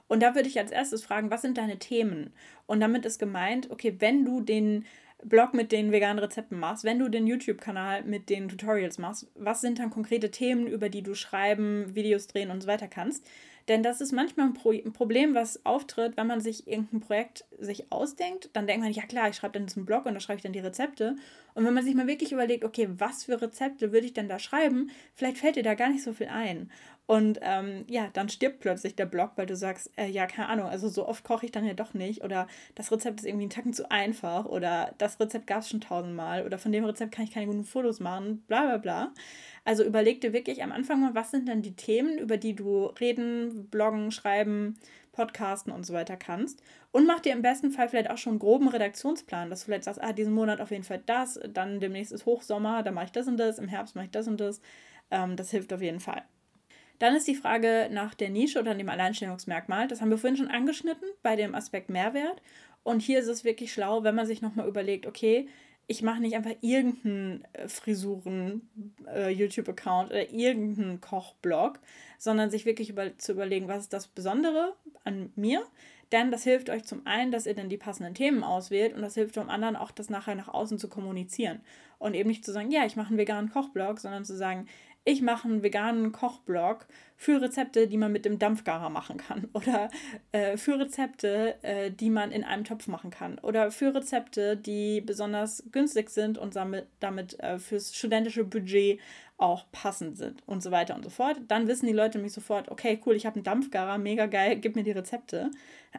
Und 0.09 0.21
da 0.21 0.35
würde 0.35 0.49
ich 0.49 0.59
als 0.59 0.71
erstes 0.71 1.03
fragen, 1.03 1.31
was 1.31 1.41
sind 1.41 1.57
deine 1.57 1.79
Themen? 1.79 2.33
Und 2.65 2.81
damit 2.81 3.05
ist 3.05 3.19
gemeint, 3.19 3.71
okay, 3.71 3.95
wenn 3.99 4.25
du 4.25 4.41
den 4.41 4.85
Blog 5.23 5.53
mit 5.53 5.71
den 5.71 5.93
veganen 5.93 6.19
Rezepten 6.19 6.59
machst, 6.59 6.83
wenn 6.83 6.99
du 6.99 7.07
den 7.07 7.25
YouTube-Kanal 7.25 8.03
mit 8.03 8.29
den 8.29 8.49
Tutorials 8.49 8.97
machst, 8.97 9.31
was 9.35 9.61
sind 9.61 9.79
dann 9.79 9.89
konkrete 9.89 10.29
Themen, 10.29 10.67
über 10.67 10.89
die 10.89 11.03
du 11.03 11.15
schreiben, 11.15 11.95
Videos 11.95 12.27
drehen 12.27 12.51
und 12.51 12.61
so 12.61 12.67
weiter 12.67 12.89
kannst? 12.89 13.25
Denn 13.67 13.81
das 13.81 14.01
ist 14.01 14.11
manchmal 14.11 14.47
ein, 14.47 14.53
Pro 14.53 14.71
ein, 14.71 14.91
Problem, 14.91 15.35
was 15.35 15.65
auftritt, 15.65 16.17
wenn 16.17 16.27
man 16.27 16.41
sich 16.41 16.67
irgendein 16.67 16.99
Projekt 16.99 17.45
sich 17.59 17.91
ausdenkt. 17.91 18.49
Dann 18.53 18.67
denkt 18.67 18.83
man, 18.83 18.91
ja 18.91 19.03
klar, 19.03 19.29
ich 19.29 19.37
schreibe 19.37 19.57
dann 19.57 19.67
zum 19.67 19.85
Blog 19.85 20.05
und 20.05 20.13
da 20.13 20.19
schreibe 20.19 20.37
ich 20.37 20.43
dann 20.43 20.53
die 20.53 20.59
Rezepte. 20.59 21.15
Und 21.53 21.65
wenn 21.65 21.73
man 21.73 21.83
sich 21.83 21.95
mal 21.95 22.07
wirklich 22.07 22.31
überlegt, 22.31 22.65
okay, 22.65 22.89
was 22.97 23.23
für 23.23 23.41
Rezepte 23.41 23.91
würde 23.91 24.05
ich 24.05 24.13
denn 24.13 24.27
da 24.27 24.39
schreiben, 24.39 24.89
vielleicht 25.13 25.37
fällt 25.37 25.55
dir 25.55 25.63
da 25.63 25.75
gar 25.75 25.89
nicht 25.89 26.03
so 26.03 26.13
viel 26.13 26.27
ein. 26.27 26.71
Und 27.05 27.39
ähm, 27.41 27.83
ja, 27.89 28.09
dann 28.13 28.29
stirbt 28.29 28.61
plötzlich 28.61 28.95
der 28.95 29.05
Blog, 29.05 29.31
weil 29.35 29.45
du 29.45 29.57
sagst, 29.57 29.91
äh, 29.97 30.07
ja, 30.07 30.25
keine 30.25 30.47
Ahnung, 30.47 30.67
also 30.67 30.87
so 30.87 31.05
oft 31.05 31.25
koche 31.25 31.45
ich 31.45 31.51
dann 31.51 31.65
ja 31.65 31.73
doch 31.73 31.93
nicht. 31.93 32.23
Oder 32.23 32.47
das 32.75 32.91
Rezept 32.91 33.19
ist 33.19 33.25
irgendwie 33.25 33.43
einen 33.43 33.49
Tacken 33.49 33.73
zu 33.73 33.91
einfach. 33.91 34.45
Oder 34.45 34.93
das 34.99 35.19
Rezept 35.19 35.45
gab 35.47 35.59
es 35.59 35.69
schon 35.69 35.81
tausendmal. 35.81 36.45
Oder 36.45 36.57
von 36.57 36.71
dem 36.71 36.85
Rezept 36.85 37.11
kann 37.11 37.25
ich 37.25 37.31
keine 37.31 37.47
guten 37.47 37.65
Fotos 37.65 37.99
machen. 37.99 38.43
Bla 38.47 38.65
bla 38.65 38.77
bla. 38.77 39.13
Also 39.65 39.83
überleg 39.83 40.21
dir 40.21 40.31
wirklich 40.31 40.63
am 40.63 40.71
Anfang 40.71 41.01
mal, 41.01 41.13
was 41.13 41.31
sind 41.31 41.47
denn 41.47 41.61
die 41.61 41.75
Themen, 41.75 42.17
über 42.17 42.37
die 42.37 42.55
du 42.55 42.85
reden, 42.85 43.67
bloggen, 43.69 44.11
schreiben, 44.11 44.77
podcasten 45.11 45.73
und 45.73 45.85
so 45.85 45.93
weiter 45.93 46.15
kannst. 46.15 46.63
Und 46.91 47.05
mach 47.05 47.19
dir 47.19 47.33
im 47.33 47.41
besten 47.41 47.71
Fall 47.71 47.89
vielleicht 47.89 48.11
auch 48.11 48.17
schon 48.17 48.33
einen 48.33 48.39
groben 48.39 48.67
Redaktionsplan, 48.69 49.49
dass 49.49 49.61
du 49.61 49.65
vielleicht 49.65 49.85
sagst, 49.85 50.01
ah, 50.01 50.13
diesen 50.13 50.33
Monat 50.33 50.61
auf 50.61 50.71
jeden 50.71 50.83
Fall 50.83 51.01
das, 51.05 51.39
dann 51.49 51.79
demnächst 51.79 52.13
ist 52.13 52.25
Hochsommer, 52.25 52.83
dann 52.83 52.93
mache 52.93 53.05
ich 53.05 53.11
das 53.11 53.27
und 53.27 53.37
das, 53.37 53.59
im 53.59 53.67
Herbst 53.67 53.95
mache 53.95 54.05
ich 54.05 54.11
das 54.11 54.27
und 54.27 54.39
das. 54.39 54.61
Ähm, 55.11 55.35
das 55.35 55.51
hilft 55.51 55.73
auf 55.73 55.81
jeden 55.81 55.99
Fall. 55.99 56.23
Dann 57.03 57.15
ist 57.17 57.27
die 57.27 57.35
Frage 57.35 57.89
nach 57.91 58.13
der 58.13 58.29
Nische 58.29 58.61
oder 58.61 58.75
dem 58.75 58.87
Alleinstellungsmerkmal. 58.87 59.89
Das 59.89 59.99
haben 59.99 60.09
wir 60.09 60.17
vorhin 60.17 60.37
schon 60.37 60.47
angeschnitten 60.47 61.09
bei 61.21 61.35
dem 61.35 61.53
Aspekt 61.53 61.89
Mehrwert. 61.89 62.41
Und 62.83 63.01
hier 63.01 63.19
ist 63.19 63.27
es 63.27 63.43
wirklich 63.43 63.73
schlau, 63.73 64.05
wenn 64.05 64.15
man 64.15 64.25
sich 64.25 64.41
nochmal 64.41 64.69
überlegt, 64.69 65.05
okay, 65.05 65.49
ich 65.85 66.01
mache 66.01 66.21
nicht 66.21 66.37
einfach 66.37 66.55
irgendeinen 66.61 67.43
äh, 67.51 67.67
Frisuren-YouTube-Account 67.67 70.11
äh, 70.11 70.13
oder 70.13 70.31
irgendeinen 70.31 71.01
Kochblog, 71.01 71.79
sondern 72.19 72.49
sich 72.49 72.65
wirklich 72.65 72.89
über, 72.89 73.17
zu 73.17 73.33
überlegen, 73.33 73.67
was 73.67 73.79
ist 73.79 73.91
das 73.91 74.07
Besondere 74.07 74.73
an 75.03 75.33
mir. 75.35 75.61
Denn 76.13 76.31
das 76.31 76.45
hilft 76.45 76.69
euch 76.69 76.85
zum 76.85 77.05
einen, 77.05 77.33
dass 77.33 77.47
ihr 77.47 77.55
dann 77.55 77.67
die 77.67 77.75
passenden 77.75 78.13
Themen 78.13 78.45
auswählt 78.45 78.93
und 78.93 79.01
das 79.01 79.15
hilft 79.15 79.33
zum 79.33 79.49
anderen 79.49 79.75
auch, 79.75 79.91
das 79.91 80.09
nachher 80.09 80.35
nach 80.35 80.47
außen 80.47 80.79
zu 80.79 80.87
kommunizieren. 80.87 81.59
Und 81.99 82.13
eben 82.13 82.29
nicht 82.29 82.45
zu 82.45 82.53
sagen, 82.53 82.71
ja, 82.71 82.85
ich 82.85 82.95
mache 82.95 83.09
einen 83.09 83.17
veganen 83.17 83.51
Kochblog, 83.51 83.99
sondern 83.99 84.23
zu 84.23 84.37
sagen, 84.37 84.67
ich 85.05 85.21
mache 85.21 85.47
einen 85.47 85.63
veganen 85.63 86.11
Kochblog 86.11 86.85
für 87.17 87.41
Rezepte, 87.41 87.87
die 87.87 87.97
man 87.97 88.11
mit 88.11 88.25
dem 88.25 88.39
Dampfgarer 88.39 88.89
machen 88.89 89.17
kann. 89.17 89.49
Oder 89.53 89.89
äh, 90.31 90.57
für 90.57 90.79
Rezepte, 90.79 91.55
äh, 91.61 91.91
die 91.91 92.09
man 92.09 92.31
in 92.31 92.43
einem 92.43 92.63
Topf 92.63 92.87
machen 92.87 93.11
kann. 93.11 93.37
Oder 93.39 93.71
für 93.71 93.93
Rezepte, 93.93 94.57
die 94.57 95.01
besonders 95.01 95.63
günstig 95.71 96.09
sind 96.09 96.37
und 96.37 96.55
damit, 96.55 96.87
damit 96.99 97.39
äh, 97.39 97.59
fürs 97.59 97.95
studentische 97.95 98.43
Budget 98.43 98.99
auch 99.37 99.65
passend 99.71 100.17
sind 100.17 100.41
und 100.45 100.63
so 100.63 100.71
weiter 100.71 100.95
und 100.95 101.03
so 101.03 101.09
fort. 101.09 101.37
Dann 101.47 101.67
wissen 101.67 101.87
die 101.87 101.93
Leute 101.93 102.17
nämlich 102.17 102.33
sofort, 102.33 102.69
okay, 102.69 103.01
cool, 103.05 103.15
ich 103.15 103.25
habe 103.25 103.35
einen 103.35 103.43
Dampfgarer, 103.43 103.97
mega 103.97 104.25
geil, 104.27 104.57
gib 104.57 104.75
mir 104.75 104.83
die 104.83 104.91
Rezepte. 104.91 105.51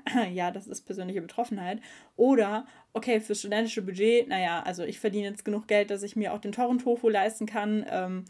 ja, 0.32 0.50
das 0.50 0.66
ist 0.66 0.82
persönliche 0.82 1.20
Betroffenheit. 1.20 1.80
Oder, 2.16 2.66
okay, 2.94 3.20
fürs 3.20 3.40
studentische 3.40 3.82
Budget, 3.82 4.28
naja, 4.28 4.62
also 4.62 4.84
ich 4.84 4.98
verdiene 4.98 5.28
jetzt 5.28 5.44
genug 5.44 5.68
Geld, 5.68 5.90
dass 5.90 6.02
ich 6.02 6.16
mir 6.16 6.32
auch 6.32 6.40
den 6.40 6.52
teuren 6.52 6.78
Tofu 6.78 7.08
leisten 7.08 7.46
kann. 7.46 7.84
Ähm, 7.90 8.24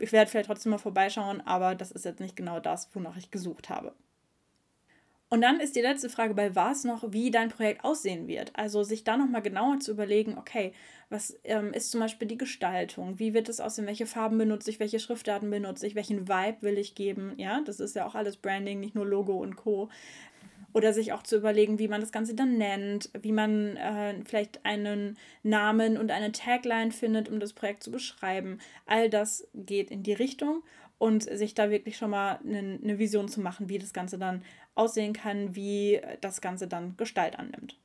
ich 0.00 0.12
werde 0.12 0.30
vielleicht 0.30 0.48
trotzdem 0.48 0.70
mal 0.70 0.78
vorbeischauen, 0.78 1.40
aber 1.40 1.74
das 1.74 1.90
ist 1.90 2.04
jetzt 2.04 2.20
nicht 2.20 2.36
genau 2.36 2.60
das, 2.60 2.88
wonach 2.94 3.16
ich 3.16 3.30
gesucht 3.30 3.68
habe. 3.68 3.94
Und 5.30 5.42
dann 5.42 5.60
ist 5.60 5.76
die 5.76 5.82
letzte 5.82 6.08
Frage 6.08 6.32
bei 6.32 6.56
was 6.56 6.84
noch, 6.84 7.12
wie 7.12 7.30
dein 7.30 7.50
Projekt 7.50 7.84
aussehen 7.84 8.28
wird. 8.28 8.50
Also 8.54 8.82
sich 8.82 9.04
da 9.04 9.18
nochmal 9.18 9.42
genauer 9.42 9.78
zu 9.78 9.90
überlegen, 9.90 10.38
okay, 10.38 10.72
was 11.10 11.38
ähm, 11.44 11.74
ist 11.74 11.90
zum 11.90 12.00
Beispiel 12.00 12.26
die 12.26 12.38
Gestaltung? 12.38 13.18
Wie 13.18 13.34
wird 13.34 13.50
es 13.50 13.60
aussehen? 13.60 13.86
Welche 13.86 14.06
Farben 14.06 14.38
benutze 14.38 14.70
ich? 14.70 14.80
Welche 14.80 14.98
Schriftarten 14.98 15.50
benutze 15.50 15.86
ich? 15.86 15.94
Welchen 15.94 16.28
Vibe 16.28 16.62
will 16.62 16.78
ich 16.78 16.94
geben? 16.94 17.34
Ja, 17.36 17.60
das 17.60 17.78
ist 17.78 17.94
ja 17.94 18.06
auch 18.06 18.14
alles 18.14 18.38
Branding, 18.38 18.80
nicht 18.80 18.94
nur 18.94 19.06
Logo 19.06 19.34
und 19.34 19.56
Co. 19.56 19.90
Oder 20.72 20.92
sich 20.92 21.12
auch 21.12 21.22
zu 21.22 21.36
überlegen, 21.36 21.78
wie 21.78 21.88
man 21.88 22.00
das 22.00 22.12
Ganze 22.12 22.34
dann 22.34 22.58
nennt, 22.58 23.10
wie 23.20 23.32
man 23.32 23.76
äh, 23.76 24.14
vielleicht 24.24 24.64
einen 24.64 25.16
Namen 25.42 25.96
und 25.96 26.10
eine 26.10 26.32
Tagline 26.32 26.92
findet, 26.92 27.28
um 27.28 27.40
das 27.40 27.54
Projekt 27.54 27.82
zu 27.82 27.90
beschreiben. 27.90 28.58
All 28.86 29.08
das 29.08 29.48
geht 29.54 29.90
in 29.90 30.02
die 30.02 30.12
Richtung 30.12 30.62
und 30.98 31.22
sich 31.22 31.54
da 31.54 31.70
wirklich 31.70 31.96
schon 31.96 32.10
mal 32.10 32.38
eine, 32.44 32.78
eine 32.82 32.98
Vision 32.98 33.28
zu 33.28 33.40
machen, 33.40 33.68
wie 33.68 33.78
das 33.78 33.92
Ganze 33.92 34.18
dann 34.18 34.42
aussehen 34.74 35.12
kann, 35.12 35.56
wie 35.56 36.00
das 36.20 36.40
Ganze 36.40 36.68
dann 36.68 36.96
Gestalt 36.96 37.38
annimmt. 37.38 37.76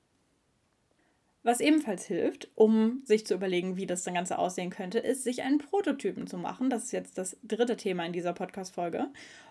Was 1.43 1.59
ebenfalls 1.59 2.05
hilft, 2.05 2.49
um 2.55 3.01
sich 3.03 3.27
zu 3.27 3.33
überlegen, 3.33 3.75
wie 3.75 3.85
das 3.85 4.03
dann 4.03 4.13
Ganze 4.13 4.39
aussehen 4.39 4.69
könnte, 4.69 4.99
ist, 4.99 5.23
sich 5.23 5.43
einen 5.43 5.57
Prototypen 5.57 6.25
zu 6.25 6.37
machen. 6.37 6.69
Das 6.69 6.85
ist 6.85 6.93
jetzt 6.93 7.17
das 7.17 7.37
dritte 7.43 7.75
Thema 7.75 8.05
in 8.05 8.13
dieser 8.13 8.31
Podcast-Folge. 8.31 9.07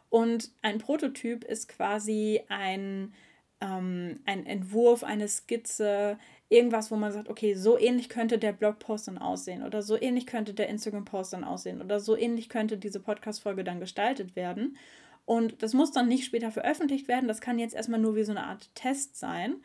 Und 0.09 0.51
ein 0.63 0.79
Prototyp 0.79 1.45
ist 1.45 1.69
quasi 1.69 2.41
ein, 2.49 3.13
ähm, 3.61 4.21
ein 4.25 4.47
Entwurf, 4.47 5.05
eine 5.05 5.29
Skizze, 5.29 6.19
irgendwas, 6.49 6.91
wo 6.91 6.97
man 6.97 7.13
sagt, 7.13 7.29
okay, 7.29 7.55
so 7.55 7.79
ähnlich 7.79 8.09
könnte 8.09 8.39
der 8.39 8.53
Blogpost 8.53 9.09
dann 9.09 9.19
aussehen 9.19 9.63
oder 9.63 9.83
so 9.83 10.01
ähnlich 10.01 10.27
könnte 10.27 10.55
der 10.55 10.69
Instagram-Post 10.69 11.35
dann 11.35 11.45
aussehen 11.45 11.83
oder 11.83 12.01
so 12.01 12.17
ähnlich 12.17 12.49
könnte 12.49 12.79
diese 12.79 13.01
Podcast-Folge 13.01 13.65
dann 13.65 13.81
gestaltet 13.81 14.35
werden. 14.35 14.79
Und 15.25 15.63
das 15.63 15.73
muss 15.73 15.93
dann 15.93 16.09
nicht 16.09 16.25
später 16.25 16.51
veröffentlicht 16.51 17.07
werden, 17.09 17.29
das 17.29 17.41
kann 17.41 17.59
jetzt 17.59 17.75
erstmal 17.75 18.01
nur 18.01 18.17
wie 18.17 18.25
so 18.25 18.33
eine 18.33 18.45
Art 18.45 18.71
Test 18.75 19.17
sein. 19.17 19.57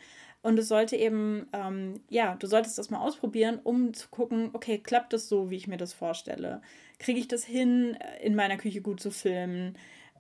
Und 0.48 0.58
es 0.58 0.70
sollte 0.70 0.96
eben, 0.96 1.48
ähm, 1.52 2.00
ja, 2.10 2.36
du 2.36 2.48
solltest 2.48 2.78
das 2.78 2.90
mal 2.90 3.00
ausprobieren, 3.00 3.60
um 3.64 3.94
zu 3.94 4.08
gucken, 4.10 4.52
okay, 4.54 4.78
klappt 4.78 5.12
das 5.12 5.28
so, 5.28 5.50
wie 5.50 5.58
ich 5.58 5.68
mir 5.68 5.78
das 5.78 5.94
vorstelle? 5.94 6.62
Kriege 7.00 7.20
ich 7.20 7.28
das 7.28 7.44
hin, 7.44 7.98
in 8.22 8.36
meiner 8.36 8.58
Küche 8.58 8.82
gut 8.82 9.00
zu 9.00 9.12
filmen? 9.12 9.76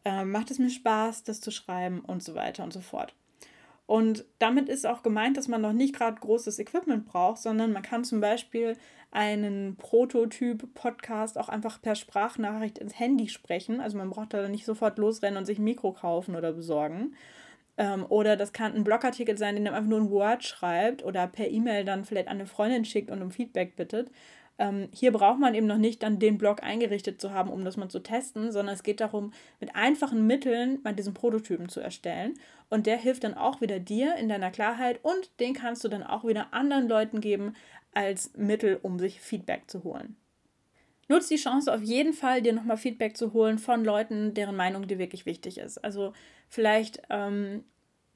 äh, 0.07 0.24
macht 0.24 0.51
es 0.51 0.60
mir 0.60 0.69
Spaß, 0.69 1.24
das 1.24 1.41
zu 1.41 1.51
schreiben 1.51 2.00
und 2.00 2.24
so 2.24 2.34
weiter 2.34 2.63
und 2.63 2.72
so 2.72 2.79
fort. 2.79 3.13
Und 3.86 4.25
damit 4.39 4.69
ist 4.69 4.86
auch 4.86 5.03
gemeint, 5.03 5.38
dass 5.38 5.48
man 5.48 5.62
noch 5.62 5.74
nicht 5.74 5.96
gerade 5.96 6.19
großes 6.19 6.60
Equipment 6.60 7.05
braucht, 7.05 7.41
sondern 7.41 7.72
man 7.72 7.84
kann 7.84 8.03
zum 8.03 8.19
Beispiel 8.19 8.77
einen 9.12 9.77
Prototyp-Podcast 9.77 11.38
auch 11.38 11.48
einfach 11.48 11.81
per 11.81 11.96
Sprachnachricht 11.96 12.77
ins 12.77 13.00
Handy 13.00 13.29
sprechen. 13.29 13.79
Also 13.79 13.98
man 13.98 14.10
braucht 14.10 14.34
da 14.34 14.48
nicht 14.50 14.65
sofort 14.65 14.98
losrennen 14.98 15.38
und 15.38 15.46
sich 15.46 15.60
ein 15.60 15.63
Mikro 15.63 15.93
kaufen 15.93 16.36
oder 16.36 16.51
besorgen. 16.51 17.15
Ähm, 17.77 18.05
oder 18.10 18.36
das 18.36 18.53
kann 18.53 18.75
ein 18.75 18.84
Blogartikel 18.84 19.38
sein, 19.38 19.55
den 19.55 19.63
man 19.63 19.74
einfach 19.74 19.89
nur 19.89 20.00
ein 20.00 20.10
Word 20.10 20.43
schreibt 20.43 21.03
oder 21.03 21.27
per 21.27 21.48
E-Mail 21.50 21.86
dann 21.86 22.05
vielleicht 22.05 22.27
an 22.27 22.38
eine 22.38 22.48
Freundin 22.48 22.86
schickt 22.86 23.12
und 23.12 23.22
um 23.22 23.31
Feedback 23.31 23.75
bittet. 23.75 24.10
Ähm, 24.60 24.89
hier 24.91 25.12
braucht 25.12 25.39
man 25.39 25.53
eben 25.53 25.67
noch 25.67 25.77
nicht 25.77 26.01
dann 26.01 26.17
den 26.17 26.38
Blog 26.39 26.63
eingerichtet 26.63 27.22
zu 27.22 27.31
haben, 27.31 27.51
um 27.51 27.63
das 27.63 27.77
mal 27.77 27.89
zu 27.89 28.00
testen, 28.00 28.51
sondern 28.51 28.74
es 28.74 28.84
geht 28.84 29.00
darum, 29.01 29.31
mit 29.60 29.75
einfachen 29.75 30.25
Mitteln 30.25 30.79
mal 30.84 30.96
diesen 30.96 31.13
Prototypen 31.13 31.69
zu 31.69 31.79
erstellen. 31.79 32.34
Und 32.69 32.88
der 32.88 32.98
hilft 32.98 33.24
dann 33.24 33.36
auch 33.36 33.62
wieder 33.62 33.79
dir 33.79 34.15
in 34.15 34.29
deiner 34.29 34.50
Klarheit 34.51 35.00
und 35.03 35.39
den 35.39 35.53
kannst 35.53 35.84
du 35.84 35.89
dann 35.89 36.03
auch 36.03 36.25
wieder 36.25 36.53
anderen 36.53 36.88
Leuten 36.88 37.22
geben 37.22 37.53
als 37.93 38.34
Mittel, 38.36 38.79
um 38.81 38.98
sich 39.00 39.22
Feedback 39.22 39.69
zu 39.69 39.84
holen. 39.84 40.17
Nutz 41.10 41.28
die 41.28 41.38
Chance 41.38 41.74
auf 41.74 41.82
jeden 41.82 42.14
Fall, 42.14 42.42
dir 42.42 42.54
nochmal 42.54 42.78
Feedback 42.78 43.16
zu 43.16 43.34
holen 43.34 43.60
von 43.60 43.86
Leuten, 43.86 44.34
deren 44.34 44.56
Meinung 44.56 44.88
dir 44.88 45.00
wirklich 45.00 45.26
wichtig 45.26 45.58
ist. 45.58 45.78
Also 45.78 46.14
vielleicht 46.50 47.02
ähm, 47.10 47.64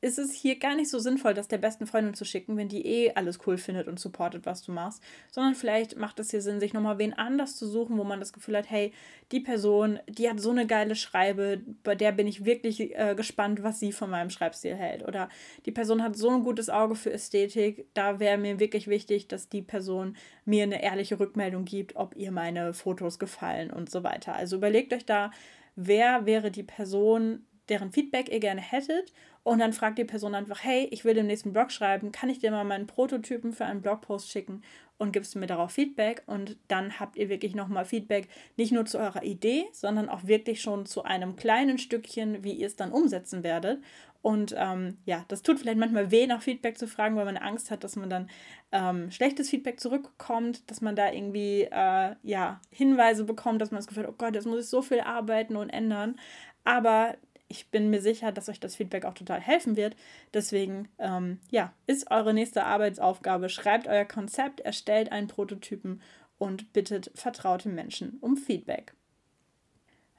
ist 0.01 0.17
es 0.17 0.33
hier 0.33 0.57
gar 0.57 0.75
nicht 0.75 0.89
so 0.89 0.97
sinnvoll, 0.97 1.35
das 1.35 1.47
der 1.47 1.59
besten 1.59 1.85
Freundin 1.85 2.15
zu 2.15 2.25
schicken, 2.25 2.57
wenn 2.57 2.67
die 2.67 2.85
eh 2.85 3.13
alles 3.13 3.39
cool 3.45 3.57
findet 3.57 3.87
und 3.87 3.99
supportet, 3.99 4.47
was 4.47 4.63
du 4.63 4.71
machst, 4.71 5.01
sondern 5.31 5.53
vielleicht 5.53 5.95
macht 5.95 6.19
es 6.19 6.31
hier 6.31 6.41
Sinn, 6.41 6.59
sich 6.59 6.73
nochmal 6.73 6.97
wen 6.97 7.13
anders 7.13 7.55
zu 7.55 7.67
suchen, 7.67 7.97
wo 7.97 8.03
man 8.03 8.19
das 8.19 8.33
Gefühl 8.33 8.57
hat, 8.57 8.69
hey, 8.69 8.91
die 9.31 9.39
Person, 9.39 9.99
die 10.07 10.27
hat 10.27 10.39
so 10.39 10.49
eine 10.49 10.65
geile 10.65 10.95
Schreibe, 10.95 11.61
bei 11.83 11.93
der 11.93 12.11
bin 12.11 12.27
ich 12.27 12.45
wirklich 12.45 12.95
äh, 12.95 13.13
gespannt, 13.15 13.61
was 13.61 13.79
sie 13.79 13.91
von 13.91 14.09
meinem 14.09 14.31
Schreibstil 14.31 14.75
hält. 14.75 15.07
Oder 15.07 15.29
die 15.65 15.71
Person 15.71 16.01
hat 16.01 16.15
so 16.15 16.29
ein 16.29 16.43
gutes 16.43 16.69
Auge 16.69 16.95
für 16.95 17.13
Ästhetik, 17.13 17.85
da 17.93 18.19
wäre 18.19 18.39
mir 18.39 18.59
wirklich 18.59 18.87
wichtig, 18.87 19.27
dass 19.27 19.49
die 19.49 19.61
Person 19.61 20.17
mir 20.45 20.63
eine 20.63 20.81
ehrliche 20.81 21.19
Rückmeldung 21.19 21.63
gibt, 21.63 21.95
ob 21.95 22.15
ihr 22.15 22.31
meine 22.31 22.73
Fotos 22.73 23.19
gefallen 23.19 23.69
und 23.69 23.91
so 23.91 24.03
weiter. 24.03 24.33
Also 24.33 24.55
überlegt 24.55 24.93
euch 24.93 25.05
da, 25.05 25.29
wer 25.75 26.25
wäre 26.25 26.49
die 26.49 26.63
Person, 26.63 27.45
deren 27.71 27.91
Feedback 27.91 28.29
ihr 28.29 28.39
gerne 28.39 28.61
hättet. 28.61 29.11
Und 29.43 29.57
dann 29.57 29.73
fragt 29.73 29.97
die 29.97 30.05
Person 30.05 30.35
einfach, 30.35 30.63
hey, 30.63 30.87
ich 30.91 31.03
will 31.03 31.15
den 31.15 31.25
nächsten 31.25 31.51
Blog 31.51 31.71
schreiben, 31.71 32.11
kann 32.11 32.29
ich 32.29 32.37
dir 32.37 32.51
mal 32.51 32.63
meinen 32.63 32.85
Prototypen 32.85 33.53
für 33.53 33.65
einen 33.65 33.81
Blogpost 33.81 34.29
schicken? 34.29 34.61
Und 34.99 35.13
gibst 35.13 35.35
mir 35.35 35.47
darauf 35.47 35.71
Feedback? 35.71 36.21
Und 36.27 36.57
dann 36.67 36.99
habt 36.99 37.17
ihr 37.17 37.27
wirklich 37.29 37.55
nochmal 37.55 37.85
Feedback, 37.85 38.27
nicht 38.55 38.71
nur 38.71 38.85
zu 38.85 38.99
eurer 38.99 39.23
Idee, 39.23 39.65
sondern 39.71 40.09
auch 40.09 40.27
wirklich 40.27 40.61
schon 40.61 40.85
zu 40.85 41.03
einem 41.03 41.35
kleinen 41.35 41.79
Stückchen, 41.79 42.43
wie 42.43 42.53
ihr 42.53 42.67
es 42.67 42.75
dann 42.75 42.91
umsetzen 42.91 43.43
werdet. 43.43 43.81
Und 44.21 44.53
ähm, 44.55 44.97
ja, 45.05 45.25
das 45.29 45.41
tut 45.41 45.59
vielleicht 45.59 45.79
manchmal 45.79 46.11
weh, 46.11 46.27
nach 46.27 46.43
Feedback 46.43 46.77
zu 46.77 46.87
fragen, 46.87 47.15
weil 47.15 47.25
man 47.25 47.37
Angst 47.37 47.71
hat, 47.71 47.83
dass 47.83 47.95
man 47.95 48.09
dann 48.09 48.29
ähm, 48.71 49.09
schlechtes 49.09 49.49
Feedback 49.49 49.79
zurückbekommt, 49.79 50.69
dass 50.69 50.81
man 50.81 50.95
da 50.95 51.11
irgendwie 51.11 51.63
äh, 51.63 52.15
ja, 52.21 52.61
Hinweise 52.69 53.23
bekommt, 53.23 53.61
dass 53.61 53.71
man 53.71 53.79
das 53.79 53.87
Gefühl 53.87 54.03
hat, 54.03 54.11
oh 54.11 54.15
Gott, 54.17 54.35
jetzt 54.35 54.45
muss 54.45 54.65
ich 54.65 54.69
so 54.69 54.83
viel 54.83 54.99
arbeiten 54.99 55.55
und 55.55 55.71
ändern. 55.71 56.19
Aber 56.63 57.15
ich 57.51 57.69
bin 57.69 57.89
mir 57.89 58.01
sicher, 58.01 58.31
dass 58.31 58.47
euch 58.47 58.61
das 58.61 58.77
Feedback 58.77 59.03
auch 59.03 59.13
total 59.13 59.41
helfen 59.41 59.75
wird. 59.75 59.95
Deswegen, 60.33 60.87
ähm, 60.97 61.39
ja, 61.49 61.73
ist 61.85 62.09
eure 62.09 62.33
nächste 62.33 62.63
Arbeitsaufgabe. 62.63 63.49
Schreibt 63.49 63.87
euer 63.87 64.05
Konzept, 64.05 64.61
erstellt 64.61 65.11
einen 65.11 65.27
Prototypen 65.27 66.01
und 66.37 66.71
bittet 66.71 67.11
vertraute 67.13 67.67
Menschen 67.67 68.17
um 68.21 68.37
Feedback. 68.37 68.93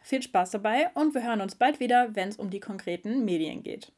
Viel 0.02 0.22
Spaß 0.22 0.50
dabei 0.50 0.90
und 0.94 1.14
wir 1.14 1.24
hören 1.24 1.40
uns 1.40 1.54
bald 1.54 1.80
wieder, 1.80 2.14
wenn 2.14 2.28
es 2.28 2.36
um 2.36 2.50
die 2.50 2.60
konkreten 2.60 3.24
Medien 3.24 3.62
geht. 3.62 3.92